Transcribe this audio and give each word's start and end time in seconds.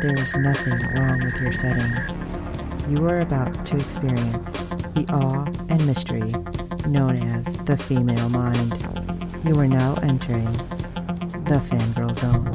there 0.00 0.14
is 0.14 0.34
nothing 0.34 0.78
wrong 0.94 1.22
with 1.22 1.36
your 1.42 1.52
setting. 1.52 1.92
You 2.88 3.06
are 3.06 3.20
about 3.20 3.66
to 3.66 3.76
experience 3.76 4.46
the 4.94 5.04
awe 5.10 5.44
and 5.68 5.86
mystery 5.86 6.32
known 6.88 7.18
as 7.18 7.44
the 7.66 7.76
female 7.76 8.30
mind. 8.30 8.72
You 9.44 9.60
are 9.60 9.68
now 9.68 9.96
entering 9.96 10.50
the 11.44 11.60
fangirl 11.68 12.16
zone. 12.16 12.46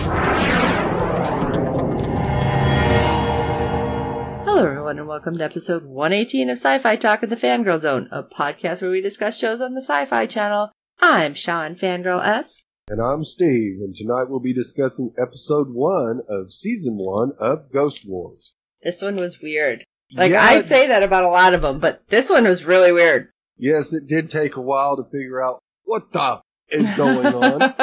Hello, 4.43 4.65
everyone, 4.65 4.97
and 4.97 5.07
welcome 5.07 5.35
to 5.35 5.43
episode 5.43 5.85
118 5.85 6.49
of 6.49 6.57
Sci 6.57 6.79
Fi 6.79 6.95
Talk 6.95 7.21
in 7.21 7.29
the 7.29 7.35
Fangirl 7.37 7.79
Zone, 7.79 8.09
a 8.11 8.23
podcast 8.23 8.81
where 8.81 8.89
we 8.89 9.01
discuss 9.01 9.37
shows 9.37 9.61
on 9.61 9.75
the 9.75 9.83
Sci 9.83 10.05
Fi 10.05 10.25
Channel. 10.25 10.71
I'm 10.99 11.35
Sean 11.35 11.75
Fangirl 11.75 12.25
S. 12.25 12.64
And 12.87 13.01
I'm 13.01 13.23
Steve, 13.23 13.79
and 13.81 13.95
tonight 13.95 14.29
we'll 14.29 14.39
be 14.39 14.53
discussing 14.53 15.11
episode 15.17 15.71
one 15.71 16.21
of 16.29 16.53
season 16.53 16.99
one 16.99 17.31
of 17.39 17.71
Ghost 17.71 18.07
Wars. 18.07 18.53
This 18.83 19.01
one 19.01 19.15
was 19.15 19.41
weird. 19.41 19.83
Like, 20.11 20.31
Yeah, 20.31 20.43
I 20.43 20.61
say 20.61 20.89
that 20.89 21.01
about 21.01 21.23
a 21.23 21.29
lot 21.29 21.55
of 21.55 21.63
them, 21.63 21.79
but 21.79 22.07
this 22.09 22.29
one 22.29 22.43
was 22.43 22.63
really 22.63 22.91
weird. 22.91 23.29
Yes, 23.57 23.91
it 23.91 24.05
did 24.05 24.29
take 24.29 24.55
a 24.55 24.61
while 24.61 24.97
to 24.97 25.03
figure 25.03 25.43
out 25.43 25.63
what 25.85 26.11
the 26.11 26.41
is 26.69 26.91
going 26.91 27.25
on. 27.25 27.61
I 27.63 27.73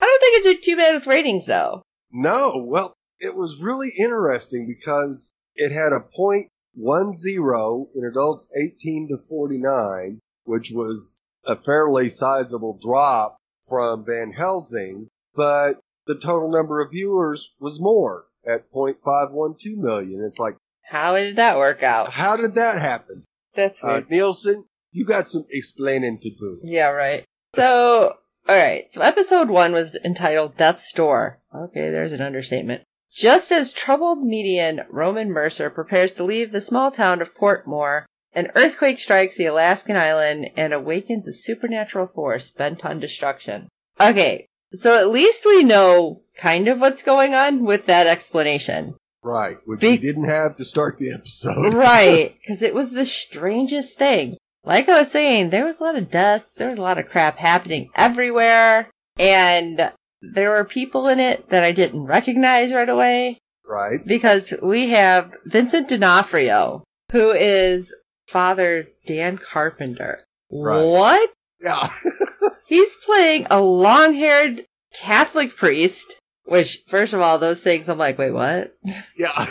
don't 0.00 0.20
think 0.20 0.38
it 0.38 0.42
did 0.44 0.62
too 0.62 0.76
bad 0.76 0.94
with 0.94 1.08
ratings, 1.08 1.46
though. 1.46 1.82
no, 2.12 2.62
well, 2.64 2.94
it 3.18 3.34
was 3.34 3.60
really 3.60 3.90
interesting 3.98 4.68
because 4.68 5.32
it 5.56 5.72
had 5.72 5.92
a 5.92 5.98
point 5.98 6.50
one 6.72 7.16
zero 7.16 7.88
in 7.96 8.04
adults 8.04 8.46
18 8.56 9.08
to 9.08 9.16
49, 9.28 10.20
which 10.44 10.70
was 10.70 11.18
a 11.44 11.56
fairly 11.56 12.08
sizable 12.10 12.78
drop 12.80 13.37
from 13.68 14.04
Van 14.04 14.32
Helsing, 14.32 15.08
but 15.34 15.80
the 16.06 16.14
total 16.14 16.50
number 16.50 16.80
of 16.80 16.90
viewers 16.90 17.54
was 17.60 17.80
more 17.80 18.24
at 18.46 18.70
0.512 18.72 19.76
million. 19.76 20.22
It's 20.24 20.38
like, 20.38 20.56
How 20.82 21.16
did 21.16 21.36
that 21.36 21.58
work 21.58 21.82
out? 21.82 22.10
how 22.10 22.36
did 22.36 22.54
that 22.54 22.80
happen? 22.80 23.24
That's 23.54 23.82
Uh. 23.82 24.00
Nielsen, 24.08 24.64
you 24.92 25.04
got 25.04 25.28
some 25.28 25.44
explaining 25.50 26.18
to 26.20 26.30
do. 26.30 26.60
Yeah, 26.62 26.88
right. 26.88 27.24
So, 27.54 28.14
alright, 28.48 28.92
so 28.92 29.00
episode 29.02 29.48
one 29.48 29.72
was 29.72 29.94
entitled 30.04 30.56
Death's 30.56 30.92
Door. 30.92 31.38
Okay, 31.54 31.90
there's 31.90 32.12
an 32.12 32.22
understatement. 32.22 32.82
Just 33.10 33.50
as 33.52 33.72
troubled 33.72 34.22
medium 34.22 34.80
Roman 34.90 35.30
Mercer 35.30 35.70
prepares 35.70 36.12
to 36.12 36.24
leave 36.24 36.52
the 36.52 36.60
small 36.60 36.90
town 36.90 37.20
of 37.22 37.34
Portmore, 37.34 38.04
an 38.34 38.48
earthquake 38.54 38.98
strikes 38.98 39.36
the 39.36 39.46
Alaskan 39.46 39.96
island 39.96 40.50
and 40.56 40.72
awakens 40.72 41.26
a 41.26 41.32
supernatural 41.32 42.06
force 42.06 42.50
bent 42.50 42.84
on 42.84 43.00
destruction. 43.00 43.68
Okay, 44.00 44.46
so 44.72 44.98
at 44.98 45.08
least 45.10 45.44
we 45.44 45.64
know 45.64 46.22
kind 46.36 46.68
of 46.68 46.80
what's 46.80 47.02
going 47.02 47.34
on 47.34 47.64
with 47.64 47.86
that 47.86 48.06
explanation. 48.06 48.94
Right, 49.22 49.56
which 49.64 49.80
Be- 49.80 49.90
we 49.92 49.96
didn't 49.98 50.28
have 50.28 50.56
to 50.58 50.64
start 50.64 50.98
the 50.98 51.12
episode. 51.12 51.74
right, 51.74 52.34
because 52.40 52.62
it 52.62 52.74
was 52.74 52.92
the 52.92 53.04
strangest 53.06 53.98
thing. 53.98 54.36
Like 54.64 54.88
I 54.88 55.00
was 55.00 55.10
saying, 55.10 55.50
there 55.50 55.64
was 55.64 55.80
a 55.80 55.82
lot 55.84 55.96
of 55.96 56.10
deaths, 56.10 56.54
there 56.54 56.68
was 56.68 56.78
a 56.78 56.82
lot 56.82 56.98
of 56.98 57.08
crap 57.08 57.38
happening 57.38 57.90
everywhere, 57.94 58.88
and 59.18 59.90
there 60.20 60.50
were 60.50 60.64
people 60.64 61.08
in 61.08 61.20
it 61.20 61.48
that 61.50 61.64
I 61.64 61.72
didn't 61.72 62.04
recognize 62.04 62.72
right 62.72 62.88
away 62.88 63.38
Right. 63.66 64.04
because 64.04 64.52
we 64.62 64.88
have 64.90 65.32
Vincent 65.46 65.88
D'Onofrio, 65.88 66.84
who 67.12 67.30
is 67.32 67.92
Father 68.28 68.88
Dan 69.06 69.38
Carpenter. 69.38 70.20
Right. 70.50 70.82
What? 70.84 71.30
Yeah. 71.60 71.90
He's 72.66 72.94
playing 72.96 73.46
a 73.50 73.60
long-haired 73.60 74.66
Catholic 74.94 75.56
priest. 75.56 76.14
Which, 76.44 76.82
first 76.88 77.12
of 77.12 77.20
all, 77.20 77.38
those 77.38 77.62
things, 77.62 77.88
I'm 77.88 77.98
like, 77.98 78.16
wait, 78.18 78.30
what? 78.30 78.74
yeah. 79.16 79.46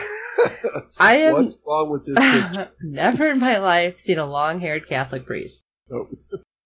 I 0.99 1.17
am 1.17 1.33
What's 1.33 1.57
wrong 1.67 1.89
with 1.91 2.05
this? 2.05 2.67
Never 2.81 3.29
in 3.29 3.39
my 3.39 3.57
life 3.57 3.99
seen 3.99 4.17
a 4.17 4.25
long 4.25 4.59
haired 4.59 4.87
Catholic 4.87 5.25
priest. 5.25 5.63
Oh, 5.91 6.07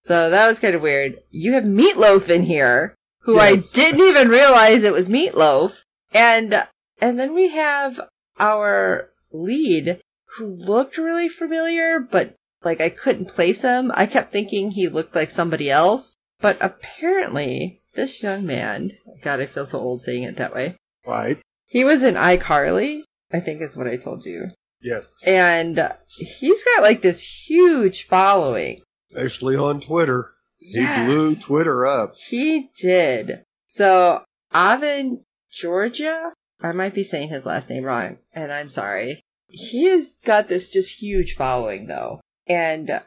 So 0.04 0.30
that 0.30 0.46
was 0.46 0.58
kind 0.58 0.74
of 0.74 0.82
weird. 0.82 1.18
You 1.30 1.52
have 1.54 1.64
Meatloaf 1.64 2.28
in 2.28 2.42
here, 2.42 2.94
who 3.20 3.38
I 3.38 3.56
didn't 3.56 4.00
even 4.00 4.28
realize 4.28 4.84
it 4.84 4.92
was 4.92 5.08
Meatloaf. 5.08 5.74
And, 6.12 6.66
and 7.00 7.18
then 7.18 7.34
we 7.34 7.48
have 7.48 8.00
our 8.38 9.10
lead 9.32 10.00
who 10.36 10.46
looked 10.46 10.98
really 10.98 11.28
familiar, 11.28 12.00
but 12.00 12.34
like 12.64 12.80
I 12.80 12.88
couldn't 12.90 13.26
place 13.28 13.62
him. 13.62 13.90
I 13.94 14.06
kept 14.06 14.32
thinking 14.32 14.70
he 14.70 14.88
looked 14.88 15.14
like 15.14 15.30
somebody 15.30 15.70
else. 15.70 16.14
But 16.40 16.58
apparently, 16.60 17.80
this 17.94 18.22
young 18.22 18.46
man, 18.46 18.90
God, 19.22 19.40
I 19.40 19.46
feel 19.46 19.66
so 19.66 19.78
old 19.78 20.02
saying 20.02 20.24
it 20.24 20.36
that 20.36 20.54
way. 20.54 20.76
right. 21.06 21.38
He 21.66 21.84
was 21.84 22.02
in 22.02 22.14
iCarly, 22.16 23.02
I 23.32 23.40
think 23.40 23.62
is 23.62 23.76
what 23.76 23.86
I 23.86 23.96
told 23.96 24.26
you 24.26 24.48
Yes. 24.82 25.20
and 25.24 25.88
he's 26.08 26.62
got 26.64 26.82
like 26.82 27.00
this 27.02 27.22
huge 27.22 28.06
following. 28.06 28.80
Especially 29.14 29.56
on 29.56 29.80
Twitter. 29.80 30.32
He 30.58 30.84
blew 30.84 31.34
Twitter 31.36 31.86
up. 31.86 32.14
He 32.16 32.70
did. 32.80 33.44
So 33.68 34.22
Avan 34.54 35.22
Georgia, 35.50 36.32
I 36.60 36.72
might 36.72 36.94
be 36.94 37.04
saying 37.04 37.28
his 37.28 37.46
last 37.46 37.68
name 37.70 37.84
wrong, 37.84 38.18
and 38.32 38.52
I'm 38.52 38.68
sorry. 38.68 39.22
He 39.52 39.84
has 39.84 40.12
got 40.24 40.48
this 40.48 40.68
just 40.68 40.96
huge 41.00 41.34
following 41.36 41.86
though, 41.86 42.20
and 42.46 43.02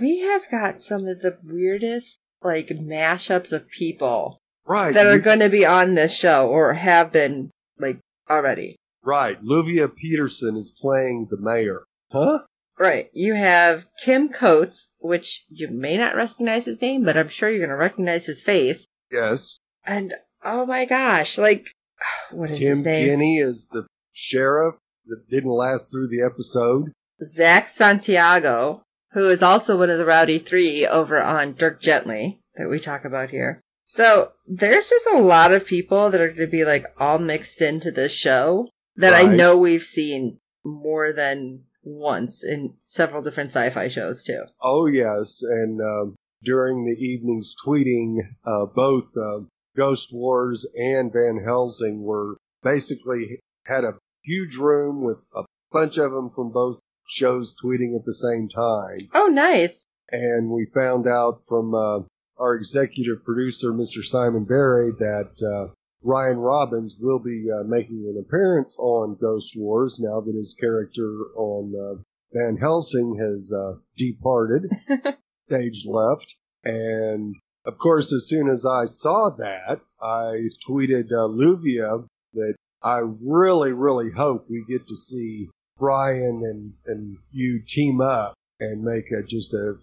we 0.00 0.20
have 0.20 0.50
got 0.50 0.82
some 0.82 1.06
of 1.06 1.20
the 1.20 1.38
weirdest 1.44 2.18
like 2.42 2.68
mashups 2.68 3.52
of 3.52 3.68
people 3.68 4.38
Right. 4.66 4.94
that 4.94 5.06
are 5.06 5.18
going 5.18 5.40
to 5.40 5.48
be 5.48 5.64
on 5.64 5.94
this 5.94 6.12
show 6.12 6.48
or 6.48 6.72
have 6.74 7.10
been 7.10 7.50
like 7.78 7.98
already. 8.28 8.76
Right. 9.02 9.42
Luvia 9.42 9.88
Petersen 9.94 10.56
is 10.56 10.74
playing 10.80 11.28
the 11.30 11.38
mayor. 11.38 11.84
Huh? 12.12 12.40
Right. 12.78 13.08
You 13.12 13.34
have 13.34 13.86
Kim 14.04 14.28
Coates, 14.28 14.86
which 14.98 15.44
you 15.48 15.68
may 15.68 15.96
not 15.96 16.14
recognize 16.14 16.64
his 16.66 16.80
name, 16.82 17.04
but 17.04 17.16
I'm 17.16 17.28
sure 17.28 17.48
you're 17.48 17.60
going 17.60 17.70
to 17.70 17.76
recognize 17.76 18.26
his 18.26 18.42
face. 18.42 18.84
Yes. 19.10 19.58
And 19.84 20.14
oh 20.44 20.66
my 20.66 20.84
gosh, 20.84 21.38
like, 21.38 21.66
what 22.30 22.50
is 22.50 22.58
Tim 22.58 22.76
his 22.76 22.84
name? 22.84 23.08
Guinee 23.08 23.40
is 23.42 23.68
the 23.72 23.86
sheriff 24.12 24.76
that 25.08 25.28
didn't 25.28 25.50
last 25.50 25.90
through 25.90 26.08
the 26.08 26.24
episode. 26.24 26.92
Zak 27.24 27.68
Santiago, 27.68 28.82
who 29.12 29.28
is 29.28 29.42
also 29.42 29.76
one 29.76 29.90
of 29.90 29.98
the 29.98 30.04
Rowdy 30.04 30.38
Three 30.38 30.86
over 30.86 31.20
on 31.22 31.54
Dirk 31.54 31.80
Gently 31.80 32.40
that 32.56 32.68
we 32.68 32.78
talk 32.78 33.04
about 33.04 33.30
here. 33.30 33.58
So 33.86 34.32
there's 34.46 34.88
just 34.88 35.06
a 35.06 35.18
lot 35.18 35.52
of 35.52 35.66
people 35.66 36.10
that 36.10 36.20
are 36.20 36.28
going 36.28 36.40
to 36.40 36.46
be 36.46 36.64
like 36.64 36.84
all 36.98 37.18
mixed 37.18 37.62
into 37.62 37.90
this 37.90 38.12
show 38.12 38.68
that 38.96 39.14
I 39.14 39.22
know 39.22 39.56
we've 39.56 39.84
seen 39.84 40.38
more 40.64 41.12
than 41.12 41.64
once 41.82 42.44
in 42.44 42.74
several 42.80 43.22
different 43.22 43.50
sci-fi 43.50 43.88
shows 43.88 44.24
too. 44.24 44.44
Oh 44.60 44.86
yes, 44.86 45.42
and 45.42 45.80
um, 45.80 46.16
during 46.42 46.84
the 46.84 47.02
evening's 47.02 47.54
tweeting, 47.64 48.18
uh, 48.44 48.66
both 48.66 49.04
uh, 49.16 49.40
Ghost 49.76 50.10
Wars 50.12 50.66
and 50.76 51.12
Van 51.12 51.42
Helsing 51.42 52.02
were 52.02 52.36
basically 52.62 53.40
had 53.64 53.84
a 53.84 53.94
huge 54.28 54.56
room 54.56 55.02
with 55.02 55.18
a 55.34 55.42
bunch 55.72 55.96
of 55.98 56.12
them 56.12 56.30
from 56.34 56.52
both 56.52 56.78
shows 57.08 57.54
tweeting 57.62 57.96
at 57.96 58.04
the 58.04 58.14
same 58.14 58.48
time, 58.48 58.98
Oh, 59.14 59.26
nice. 59.28 59.86
and 60.10 60.50
we 60.50 60.66
found 60.74 61.08
out 61.08 61.40
from 61.48 61.74
uh, 61.74 62.00
our 62.38 62.54
executive 62.54 63.24
producer, 63.24 63.72
Mr. 63.72 64.04
Simon 64.04 64.44
Barry, 64.44 64.90
that 64.98 65.30
uh, 65.42 65.72
Ryan 66.02 66.38
Robbins 66.38 66.96
will 67.00 67.18
be 67.18 67.46
uh, 67.50 67.64
making 67.64 68.04
an 68.14 68.22
appearance 68.24 68.76
on 68.78 69.16
Ghost 69.20 69.54
Wars 69.56 69.98
now 70.00 70.20
that 70.20 70.34
his 70.36 70.54
character 70.60 71.10
on 71.36 71.72
uh, 71.74 72.02
Van 72.32 72.56
Helsing 72.58 73.16
has 73.18 73.52
uh, 73.52 73.72
departed, 73.96 74.70
stage 75.48 75.86
left. 75.86 76.34
And 76.64 77.34
of 77.64 77.78
course, 77.78 78.12
as 78.12 78.28
soon 78.28 78.48
as 78.48 78.64
I 78.66 78.84
saw 78.86 79.30
that, 79.38 79.80
I 80.00 80.42
tweeted 80.68 81.06
uh, 81.10 81.26
Luvia 81.28 82.06
that 82.34 82.54
I 82.82 83.00
really, 83.20 83.72
really 83.72 84.10
hope 84.10 84.46
we 84.48 84.64
get 84.68 84.86
to 84.88 84.96
see 84.96 85.48
Ryan 85.78 86.42
and, 86.44 86.72
and 86.86 87.18
you 87.32 87.62
team 87.66 88.00
up 88.00 88.34
and 88.60 88.82
make 88.82 89.10
a, 89.10 89.22
just 89.22 89.54
a, 89.54 89.76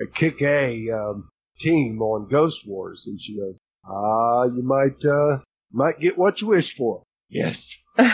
a, 0.00 0.04
a 0.04 0.06
kick 0.06 0.42
A 0.42 0.90
um, 0.90 1.28
team 1.58 2.00
on 2.02 2.28
Ghost 2.28 2.66
Wars. 2.66 3.04
And 3.06 3.20
she 3.20 3.36
goes, 3.36 3.58
ah, 3.84 4.44
you 4.44 4.62
might, 4.62 5.04
uh, 5.04 5.38
might 5.72 6.00
get 6.00 6.18
what 6.18 6.40
you 6.40 6.48
wish 6.48 6.74
for. 6.76 7.02
Yes. 7.28 7.76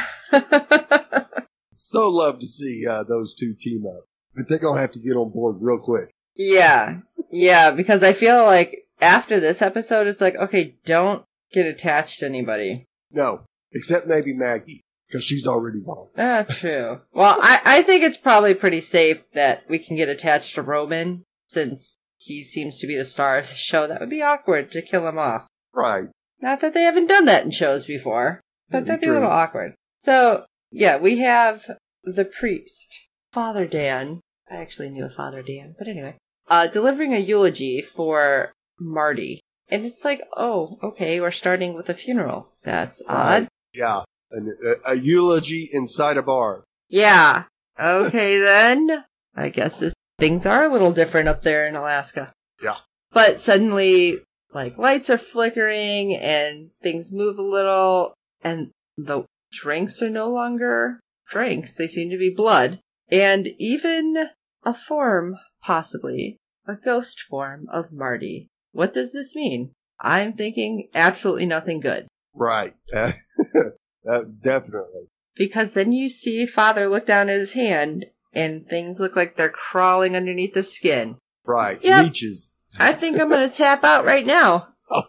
So 1.79 2.09
love 2.09 2.41
to 2.41 2.47
see 2.47 2.87
uh, 2.87 3.05
those 3.05 3.35
two 3.35 3.55
team 3.55 3.87
up. 3.87 4.05
But 4.35 4.49
they're 4.49 4.59
going 4.59 4.77
to 4.77 4.81
have 4.81 4.93
to 4.93 4.99
get 4.99 5.17
on 5.17 5.31
board 5.31 5.57
real 5.61 5.79
quick. 5.79 6.11
Yeah. 6.35 7.01
Yeah, 7.31 7.71
because 7.71 8.03
I 8.03 8.13
feel 8.13 8.45
like 8.45 8.87
after 9.01 9.41
this 9.41 9.63
episode, 9.63 10.07
it's 10.07 10.21
like, 10.21 10.37
okay, 10.37 10.75
don't 10.85 11.23
get 11.53 11.67
attached 11.67 12.21
to 12.21 12.27
anybody. 12.27 12.87
No, 13.13 13.43
except 13.77 14.07
maybe 14.07 14.33
Maggie, 14.33 14.85
because 15.07 15.25
she's 15.25 15.47
already 15.47 15.81
gone. 15.81 16.09
Ah, 16.17 16.45
true. 16.49 17.01
well, 17.13 17.37
I, 17.41 17.61
I 17.65 17.83
think 17.83 18.03
it's 18.03 18.17
probably 18.17 18.55
pretty 18.55 18.81
safe 18.81 19.19
that 19.35 19.65
we 19.69 19.79
can 19.79 19.97
get 19.97 20.09
attached 20.09 20.55
to 20.55 20.63
Roman 20.63 21.23
since 21.49 21.97
he 22.19 22.43
seems 22.43 22.79
to 22.81 22.87
be 22.87 22.97
the 22.97 23.05
star 23.05 23.39
of 23.39 23.49
the 23.49 23.55
show. 23.55 23.87
That 23.87 24.01
would 24.01 24.11
be 24.11 24.23
awkward 24.23 24.73
to 24.73 24.83
kill 24.83 25.07
him 25.07 25.19
off. 25.19 25.47
Right. 25.73 26.09
Not 26.41 26.61
that 26.61 26.75
they 26.75 26.83
haven't 26.83 27.07
done 27.07 27.27
that 27.27 27.45
in 27.45 27.51
shows 27.51 27.87
before, 27.87 28.41
but 28.69 28.87
That'd 28.87 28.89
that'd 28.89 29.01
be 29.01 29.07
be 29.07 29.11
a 29.11 29.15
little 29.15 29.31
awkward. 29.31 29.75
So, 29.99 30.45
yeah, 30.71 30.97
we 30.99 31.19
have 31.19 31.65
the 32.05 32.25
priest, 32.25 33.07
Father 33.33 33.67
Dan. 33.67 34.21
I 34.51 34.57
actually 34.57 34.91
knew 34.91 35.05
a 35.05 35.11
Father 35.11 35.43
Dan, 35.43 35.75
but 35.79 35.89
anyway, 35.89 36.17
uh, 36.49 36.67
delivering 36.67 37.15
a 37.15 37.19
eulogy 37.19 37.83
for 37.83 38.53
Marty. 38.79 39.41
And 39.69 39.85
it's 39.85 40.05
like, 40.05 40.23
oh, 40.37 40.79
okay, 40.83 41.21
we're 41.21 41.33
starting 41.33 41.75
with 41.75 41.89
a 41.89 41.95
funeral. 41.95 42.53
That's 42.63 43.03
odd. 43.09 43.49
Yeah. 43.77 44.03
An, 44.31 44.53
a, 44.65 44.93
a 44.93 44.95
eulogy 44.95 45.69
inside 45.73 46.17
a 46.17 46.23
bar. 46.23 46.65
Yeah. 46.89 47.45
Okay 47.79 48.39
then. 48.41 49.05
I 49.35 49.51
guess 49.51 49.79
this, 49.79 49.95
things 50.19 50.47
are 50.47 50.65
a 50.65 50.69
little 50.69 50.93
different 50.93 51.29
up 51.29 51.43
there 51.43 51.67
in 51.67 51.77
Alaska. 51.77 52.33
Yeah. 52.63 52.77
But 53.13 53.43
suddenly, 53.43 54.23
like, 54.53 54.79
lights 54.79 55.11
are 55.11 55.19
flickering 55.19 56.17
and 56.17 56.71
things 56.83 57.13
move 57.13 57.39
a 57.39 57.43
little 57.43 58.15
and 58.43 58.71
the 58.97 59.25
drinks 59.53 60.03
are 60.03 60.11
no 60.11 60.31
longer 60.31 61.01
drinks. 61.29 61.75
They 61.75 61.89
seem 61.89 62.11
to 62.11 62.19
be 62.19 62.35
blood. 62.35 62.81
And 63.09 63.49
even 63.59 64.29
a 64.65 64.75
form, 64.75 65.37
possibly, 65.63 66.39
a 66.67 66.75
ghost 66.75 67.21
form 67.21 67.69
of 67.71 67.93
Marty. 67.93 68.49
What 68.73 68.95
does 68.95 69.13
this 69.13 69.37
mean? 69.37 69.73
I'm 70.01 70.33
thinking 70.33 70.89
absolutely 70.95 71.47
nothing 71.47 71.81
good. 71.81 72.07
Right. 72.37 72.75
Definitely. 72.93 75.09
Because 75.35 75.75
then 75.75 75.93
you 75.93 76.09
see 76.09 76.47
Father 76.47 76.89
look 76.89 77.07
down 77.07 77.29
at 77.29 77.39
his 77.39 77.53
hand 77.53 78.07
and 78.33 78.69
things 78.69 79.01
look 79.01 79.17
like 79.17 79.37
they're 79.37 79.51
crawling 79.51 80.17
underneath 80.17 80.55
the 80.55 80.63
skin. 80.63 81.17
Right. 81.45 81.83
Yep. 81.83 82.05
Leeches. 82.05 82.55
I 82.79 82.93
think 82.93 83.19
I'm 83.19 83.31
gonna 83.31 83.49
tap 83.49 83.85
out 83.85 84.05
right 84.05 84.27
now. 84.27 84.69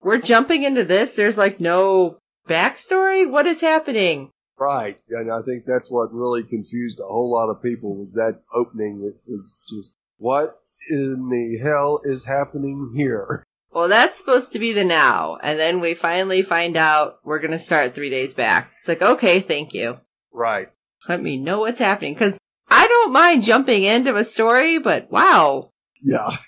We're 0.00 0.18
jumping 0.18 0.62
into 0.62 0.84
this. 0.84 1.12
There's 1.12 1.36
like 1.36 1.60
no 1.60 2.18
backstory. 2.48 3.30
What 3.30 3.46
is 3.46 3.60
happening? 3.60 4.30
right. 4.58 4.98
And 5.10 5.30
I 5.30 5.42
think 5.42 5.64
that's 5.66 5.90
what 5.90 6.12
really 6.12 6.42
confused 6.42 7.00
a 7.00 7.04
whole 7.04 7.30
lot 7.30 7.50
of 7.50 7.62
people 7.62 7.96
was 7.96 8.14
that 8.14 8.40
opening. 8.54 9.02
It 9.04 9.30
was 9.30 9.60
just, 9.68 9.94
what 10.16 10.58
in 10.88 11.28
the 11.28 11.58
hell 11.62 12.00
is 12.04 12.24
happening 12.24 12.94
here? 12.96 13.44
Well, 13.76 13.88
that's 13.88 14.16
supposed 14.16 14.52
to 14.52 14.58
be 14.58 14.72
the 14.72 14.84
now. 14.84 15.36
And 15.36 15.60
then 15.60 15.80
we 15.80 15.92
finally 15.92 16.40
find 16.40 16.78
out 16.78 17.18
we're 17.24 17.40
gonna 17.40 17.58
start 17.58 17.94
three 17.94 18.08
days 18.08 18.32
back. 18.32 18.72
It's 18.78 18.88
like, 18.88 19.02
okay, 19.02 19.40
thank 19.40 19.74
you. 19.74 19.98
Right. 20.32 20.68
Let 21.10 21.22
me 21.22 21.36
know 21.36 21.60
what's 21.60 21.78
happening. 21.78 22.14
Cause 22.14 22.38
I 22.70 22.86
don't 22.86 23.12
mind 23.12 23.42
jumping 23.42 23.82
into 23.82 24.16
a 24.16 24.24
story, 24.24 24.78
but 24.78 25.12
wow. 25.12 25.72
Yeah. 26.00 26.38